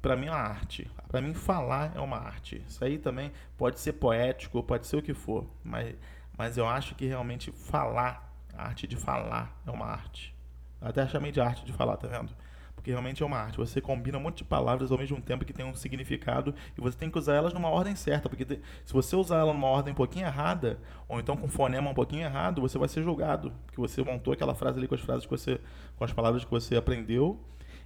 Para 0.01 0.15
mim, 0.15 0.27
é 0.27 0.31
uma 0.31 0.37
arte. 0.37 0.89
Para 1.07 1.21
mim, 1.21 1.33
falar 1.33 1.93
é 1.95 1.99
uma 1.99 2.17
arte. 2.17 2.63
Isso 2.67 2.83
aí 2.83 2.97
também 2.97 3.31
pode 3.57 3.79
ser 3.79 3.93
poético, 3.93 4.61
pode 4.61 4.85
ser 4.87 4.97
o 4.97 5.01
que 5.01 5.13
for, 5.13 5.45
mas, 5.63 5.95
mas 6.37 6.57
eu 6.57 6.67
acho 6.67 6.95
que 6.95 7.05
realmente 7.05 7.51
falar, 7.51 8.31
a 8.53 8.67
arte 8.67 8.85
de 8.85 8.97
falar 8.97 9.59
é 9.65 9.71
uma 9.71 9.87
arte. 9.87 10.35
até 10.79 11.07
chamei 11.07 11.31
de 11.31 11.41
arte 11.41 11.65
de 11.65 11.73
falar, 11.73 11.97
tá 11.97 12.07
vendo? 12.07 12.33
Porque 12.75 12.91
realmente 12.91 13.23
é 13.23 13.25
uma 13.25 13.37
arte. 13.37 13.57
Você 13.57 13.79
combina 13.79 14.17
um 14.17 14.21
monte 14.21 14.37
de 14.37 14.43
palavras 14.43 14.91
ao 14.91 14.97
mesmo 14.97 15.21
tempo 15.21 15.45
que 15.45 15.53
tem 15.53 15.65
um 15.65 15.73
significado 15.73 16.53
e 16.77 16.81
você 16.81 16.97
tem 16.97 17.09
que 17.09 17.17
usar 17.17 17.35
elas 17.35 17.53
numa 17.53 17.69
ordem 17.69 17.95
certa, 17.95 18.27
porque 18.27 18.45
se 18.83 18.93
você 18.93 19.15
usar 19.15 19.37
ela 19.37 19.53
numa 19.53 19.67
ordem 19.67 19.93
um 19.93 19.95
pouquinho 19.95 20.25
errada, 20.25 20.79
ou 21.07 21.19
então 21.19 21.37
com 21.37 21.47
fonema 21.47 21.89
um 21.89 21.93
pouquinho 21.93 22.23
errado, 22.23 22.61
você 22.61 22.77
vai 22.77 22.89
ser 22.89 23.03
julgado, 23.03 23.53
porque 23.65 23.79
você 23.79 24.03
montou 24.03 24.33
aquela 24.33 24.53
frase 24.53 24.77
ali 24.77 24.87
com 24.87 24.95
as 24.95 25.01
frases 25.01 25.25
que 25.25 25.31
você, 25.31 25.59
com 25.97 26.03
as 26.03 26.11
palavras 26.11 26.43
que 26.43 26.51
você 26.51 26.75
aprendeu, 26.75 27.39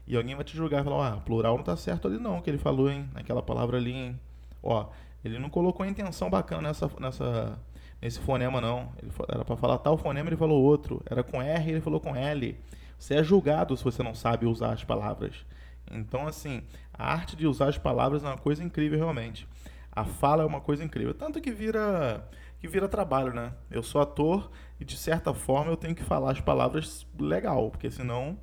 e 0.08 0.16
alguém 0.16 0.36
vai 0.36 0.44
te 0.44 0.56
julgar 0.56 0.82
e 0.82 0.84
falar, 0.84 1.14
ah, 1.14 1.18
plural 1.18 1.54
não 1.54 1.62
está 1.62 1.76
certo 1.76 2.08
ali 2.08 2.18
não, 2.18 2.42
que 2.42 2.50
ele 2.50 2.58
falou, 2.58 2.90
hein, 2.90 3.10
naquela 3.14 3.42
palavra 3.42 3.78
ali, 3.78 3.94
hein. 3.94 4.20
Ó, 4.64 4.88
ele 5.24 5.38
não 5.40 5.50
colocou 5.50 5.84
a 5.84 5.88
intenção 5.88 6.30
bacana 6.30 6.70
nessa, 6.70 6.90
nessa, 7.00 7.60
nesse 8.02 8.20
fonema 8.20 8.62
não. 8.62 8.92
Ele, 9.02 9.12
era 9.28 9.44
para 9.44 9.56
falar 9.58 9.78
tal 9.80 9.98
fonema, 9.98 10.30
ele 10.30 10.38
falou 10.38 10.62
outro. 10.64 11.02
Era 11.10 11.24
com 11.24 11.42
R, 11.42 11.72
ele 11.72 11.82
falou 11.82 12.00
com 12.00 12.16
L. 12.16 12.58
Você 12.98 13.16
é 13.16 13.24
julgado 13.24 13.76
se 13.78 13.84
você 13.84 14.02
não 14.02 14.16
sabe 14.16 14.46
usar 14.46 14.74
as 14.74 14.84
palavras. 14.84 15.46
Então, 15.92 16.28
assim, 16.28 16.64
a 16.94 17.12
arte 17.12 17.36
de 17.36 17.48
usar 17.48 17.70
as 17.70 17.78
palavras 17.78 18.24
é 18.24 18.28
uma 18.28 18.38
coisa 18.38 18.64
incrível 18.64 18.98
realmente. 18.98 19.48
A 19.92 20.04
fala 20.04 20.44
é 20.44 20.46
uma 20.46 20.62
coisa 20.62 20.84
incrível. 20.84 21.14
Tanto 21.14 21.40
que 21.40 21.52
vira 21.52 22.28
que 22.60 22.68
vira 22.68 22.88
trabalho, 22.88 23.34
né? 23.34 23.54
Eu 23.70 23.84
sou 23.84 24.02
ator 24.02 24.50
e 24.80 24.86
de 24.86 24.98
certa 24.98 25.34
forma 25.34 25.72
eu 25.72 25.78
tenho 25.78 25.96
que 25.96 26.04
falar 26.04 26.32
as 26.32 26.42
palavras 26.42 27.06
legal, 27.20 27.70
porque 27.70 27.90
senão, 27.92 28.38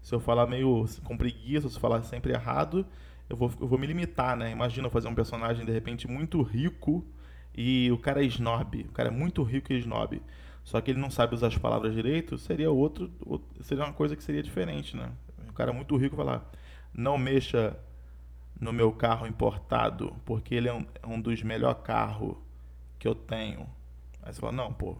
se 0.00 0.14
eu 0.14 0.20
falar 0.20 0.46
meio 0.46 0.86
com 1.04 1.16
preguiça, 1.16 1.68
se 1.68 1.76
eu 1.76 1.80
falar 1.80 2.02
sempre 2.02 2.32
errado, 2.32 2.86
eu 3.28 3.36
vou, 3.36 3.52
eu 3.60 3.68
vou 3.68 3.78
me 3.78 3.86
limitar, 3.86 4.36
né? 4.36 4.50
Imagina 4.50 4.86
eu 4.86 4.90
fazer 4.90 5.08
um 5.08 5.14
personagem 5.14 5.66
de 5.66 5.72
repente 5.72 6.08
muito 6.08 6.40
rico 6.42 7.04
e 7.54 7.90
o 7.92 7.98
cara 7.98 8.22
é 8.22 8.26
snob, 8.26 8.86
o 8.88 8.92
cara 8.92 9.08
é 9.08 9.12
muito 9.12 9.42
rico 9.42 9.72
e 9.72 9.78
snob 9.78 10.22
só 10.68 10.82
que 10.82 10.90
ele 10.90 11.00
não 11.00 11.10
sabe 11.10 11.34
usar 11.34 11.46
as 11.46 11.56
palavras 11.56 11.94
direito, 11.94 12.36
seria 12.36 12.70
outro, 12.70 13.10
outro 13.24 13.64
seria 13.64 13.84
uma 13.84 13.92
coisa 13.94 14.14
que 14.14 14.22
seria 14.22 14.42
diferente, 14.42 14.94
né? 14.94 15.10
Um 15.48 15.52
cara 15.54 15.72
muito 15.72 15.96
rico 15.96 16.14
falar, 16.14 16.46
não 16.92 17.16
mexa 17.16 17.74
no 18.60 18.70
meu 18.70 18.92
carro 18.92 19.26
importado, 19.26 20.14
porque 20.26 20.54
ele 20.54 20.68
é 20.68 20.74
um, 20.74 20.84
é 21.02 21.06
um 21.06 21.18
dos 21.18 21.42
melhores 21.42 21.82
carros 21.82 22.36
que 22.98 23.08
eu 23.08 23.14
tenho. 23.14 23.66
Aí 24.22 24.30
você 24.30 24.42
fala, 24.42 24.52
não, 24.52 24.70
pô, 24.70 24.98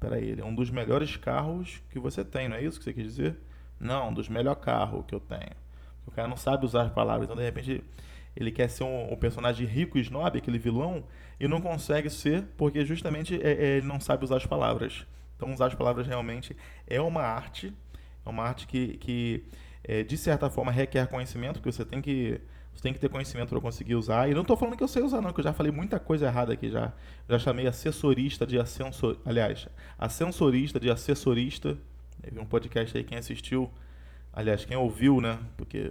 peraí, 0.00 0.30
ele 0.30 0.40
é 0.40 0.44
um 0.44 0.52
dos 0.52 0.68
melhores 0.68 1.16
carros 1.16 1.80
que 1.90 2.00
você 2.00 2.24
tem, 2.24 2.48
não 2.48 2.56
é 2.56 2.64
isso 2.64 2.80
que 2.80 2.84
você 2.84 2.92
quer 2.92 3.02
dizer? 3.02 3.36
Não, 3.78 4.08
um 4.08 4.12
dos 4.12 4.28
melhores 4.28 4.60
carros 4.60 5.04
que 5.06 5.14
eu 5.14 5.20
tenho. 5.20 5.54
O 6.08 6.10
cara 6.10 6.26
não 6.26 6.36
sabe 6.36 6.64
usar 6.64 6.82
as 6.82 6.92
palavras, 6.92 7.26
então 7.26 7.36
de 7.36 7.44
repente 7.44 7.84
ele 8.38 8.52
quer 8.52 8.70
ser 8.70 8.84
um, 8.84 9.12
um 9.12 9.16
personagem 9.16 9.66
rico 9.66 9.98
e 9.98 10.00
snob, 10.00 10.38
aquele 10.38 10.58
vilão, 10.58 11.02
e 11.40 11.48
não 11.48 11.60
consegue 11.60 12.08
ser 12.08 12.44
porque 12.56 12.84
justamente 12.84 13.34
é, 13.34 13.50
é, 13.50 13.76
ele 13.78 13.86
não 13.86 13.98
sabe 13.98 14.24
usar 14.24 14.36
as 14.36 14.46
palavras. 14.46 15.04
Então, 15.36 15.52
usar 15.52 15.66
as 15.66 15.74
palavras 15.74 16.06
realmente 16.06 16.56
é 16.86 17.00
uma 17.00 17.22
arte, 17.22 17.74
é 18.24 18.28
uma 18.28 18.44
arte 18.44 18.68
que, 18.68 18.96
que 18.98 19.44
é, 19.82 20.04
de 20.04 20.16
certa 20.16 20.48
forma, 20.48 20.70
requer 20.70 21.08
conhecimento, 21.08 21.54
porque 21.54 21.72
você 21.72 21.84
tem 21.84 22.00
que, 22.00 22.40
você 22.72 22.80
tem 22.80 22.92
que 22.92 23.00
ter 23.00 23.08
conhecimento 23.08 23.48
para 23.48 23.60
conseguir 23.60 23.96
usar. 23.96 24.30
E 24.30 24.34
não 24.34 24.42
estou 24.42 24.56
falando 24.56 24.76
que 24.76 24.84
eu 24.84 24.88
sei 24.88 25.02
usar, 25.02 25.20
não, 25.20 25.32
que 25.32 25.40
eu 25.40 25.44
já 25.44 25.52
falei 25.52 25.72
muita 25.72 25.98
coisa 25.98 26.26
errada 26.26 26.52
aqui 26.52 26.70
já. 26.70 26.92
Já 27.28 27.40
chamei 27.40 27.66
assessorista 27.66 28.46
de 28.46 28.56
ascensor... 28.56 29.18
Aliás, 29.24 29.66
ascensorista 29.98 30.78
de 30.78 30.88
assessorista. 30.88 31.76
Teve 32.22 32.38
um 32.38 32.46
podcast 32.46 32.96
aí, 32.96 33.02
quem 33.02 33.18
assistiu 33.18 33.68
Aliás, 34.38 34.64
quem 34.64 34.76
ouviu, 34.76 35.20
né? 35.20 35.36
Porque 35.56 35.90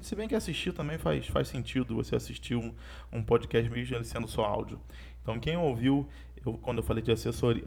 se 0.00 0.14
bem 0.14 0.28
que 0.28 0.36
assistir 0.36 0.72
também 0.72 0.96
faz, 0.96 1.26
faz 1.26 1.48
sentido 1.48 1.96
você 1.96 2.14
assistir 2.14 2.54
um, 2.54 2.72
um 3.12 3.20
podcast 3.20 3.68
mesmo 3.68 4.04
sendo 4.04 4.28
só 4.28 4.44
áudio. 4.44 4.80
Então, 5.20 5.40
quem 5.40 5.56
ouviu, 5.56 6.08
eu, 6.46 6.52
quando 6.52 6.78
eu 6.78 6.84
falei 6.84 7.02
de 7.02 7.10
assessor, 7.10 7.60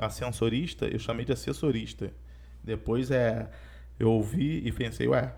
eu 0.90 0.98
chamei 0.98 1.26
de 1.26 1.34
assessorista. 1.34 2.10
Depois 2.64 3.12
é, 3.12 3.50
eu 4.00 4.10
ouvi 4.10 4.66
e 4.66 4.72
pensei, 4.72 5.10
ué, 5.10 5.36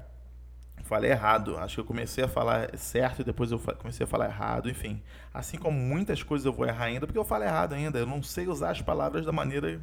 falei 0.83 1.09
errado. 1.09 1.57
Acho 1.57 1.77
que 1.77 1.81
eu 1.81 1.85
comecei 1.85 2.23
a 2.23 2.27
falar 2.27 2.77
certo 2.77 3.21
e 3.21 3.23
depois 3.23 3.51
eu 3.51 3.57
comecei 3.57 4.03
a 4.03 4.07
falar 4.07 4.25
errado. 4.25 4.69
Enfim, 4.69 5.01
assim 5.33 5.57
como 5.57 5.79
muitas 5.79 6.21
coisas 6.21 6.45
eu 6.45 6.53
vou 6.53 6.67
errar 6.67 6.85
ainda, 6.85 7.07
porque 7.07 7.17
eu 7.17 7.25
falo 7.25 7.43
errado 7.43 7.73
ainda. 7.73 7.97
Eu 7.97 8.05
não 8.05 8.21
sei 8.21 8.47
usar 8.47 8.69
as 8.69 8.83
palavras 8.83 9.25
da 9.25 9.31
maneira 9.31 9.81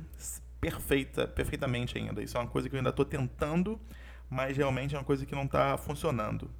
perfeita, 0.61 1.27
perfeitamente 1.27 1.99
ainda. 1.99 2.23
Isso 2.23 2.37
é 2.37 2.41
uma 2.41 2.47
coisa 2.47 2.69
que 2.69 2.77
eu 2.77 2.79
ainda 2.79 2.91
estou 2.91 3.05
tentando 3.05 3.81
mas 4.33 4.57
realmente 4.57 4.95
é 4.95 4.99
uma 4.99 5.05
coisa 5.05 5.27
que 5.27 5.35
não 5.35 5.45
está 5.45 5.77
funcionando. 5.77 6.51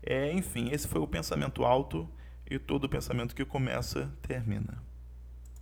É, 0.00 0.32
enfim, 0.32 0.70
esse 0.70 0.86
foi 0.86 1.00
o 1.00 1.08
pensamento 1.08 1.64
alto 1.64 2.08
e 2.48 2.56
todo 2.56 2.88
pensamento 2.88 3.34
que 3.34 3.44
começa 3.44 4.12
termina. 4.22 4.80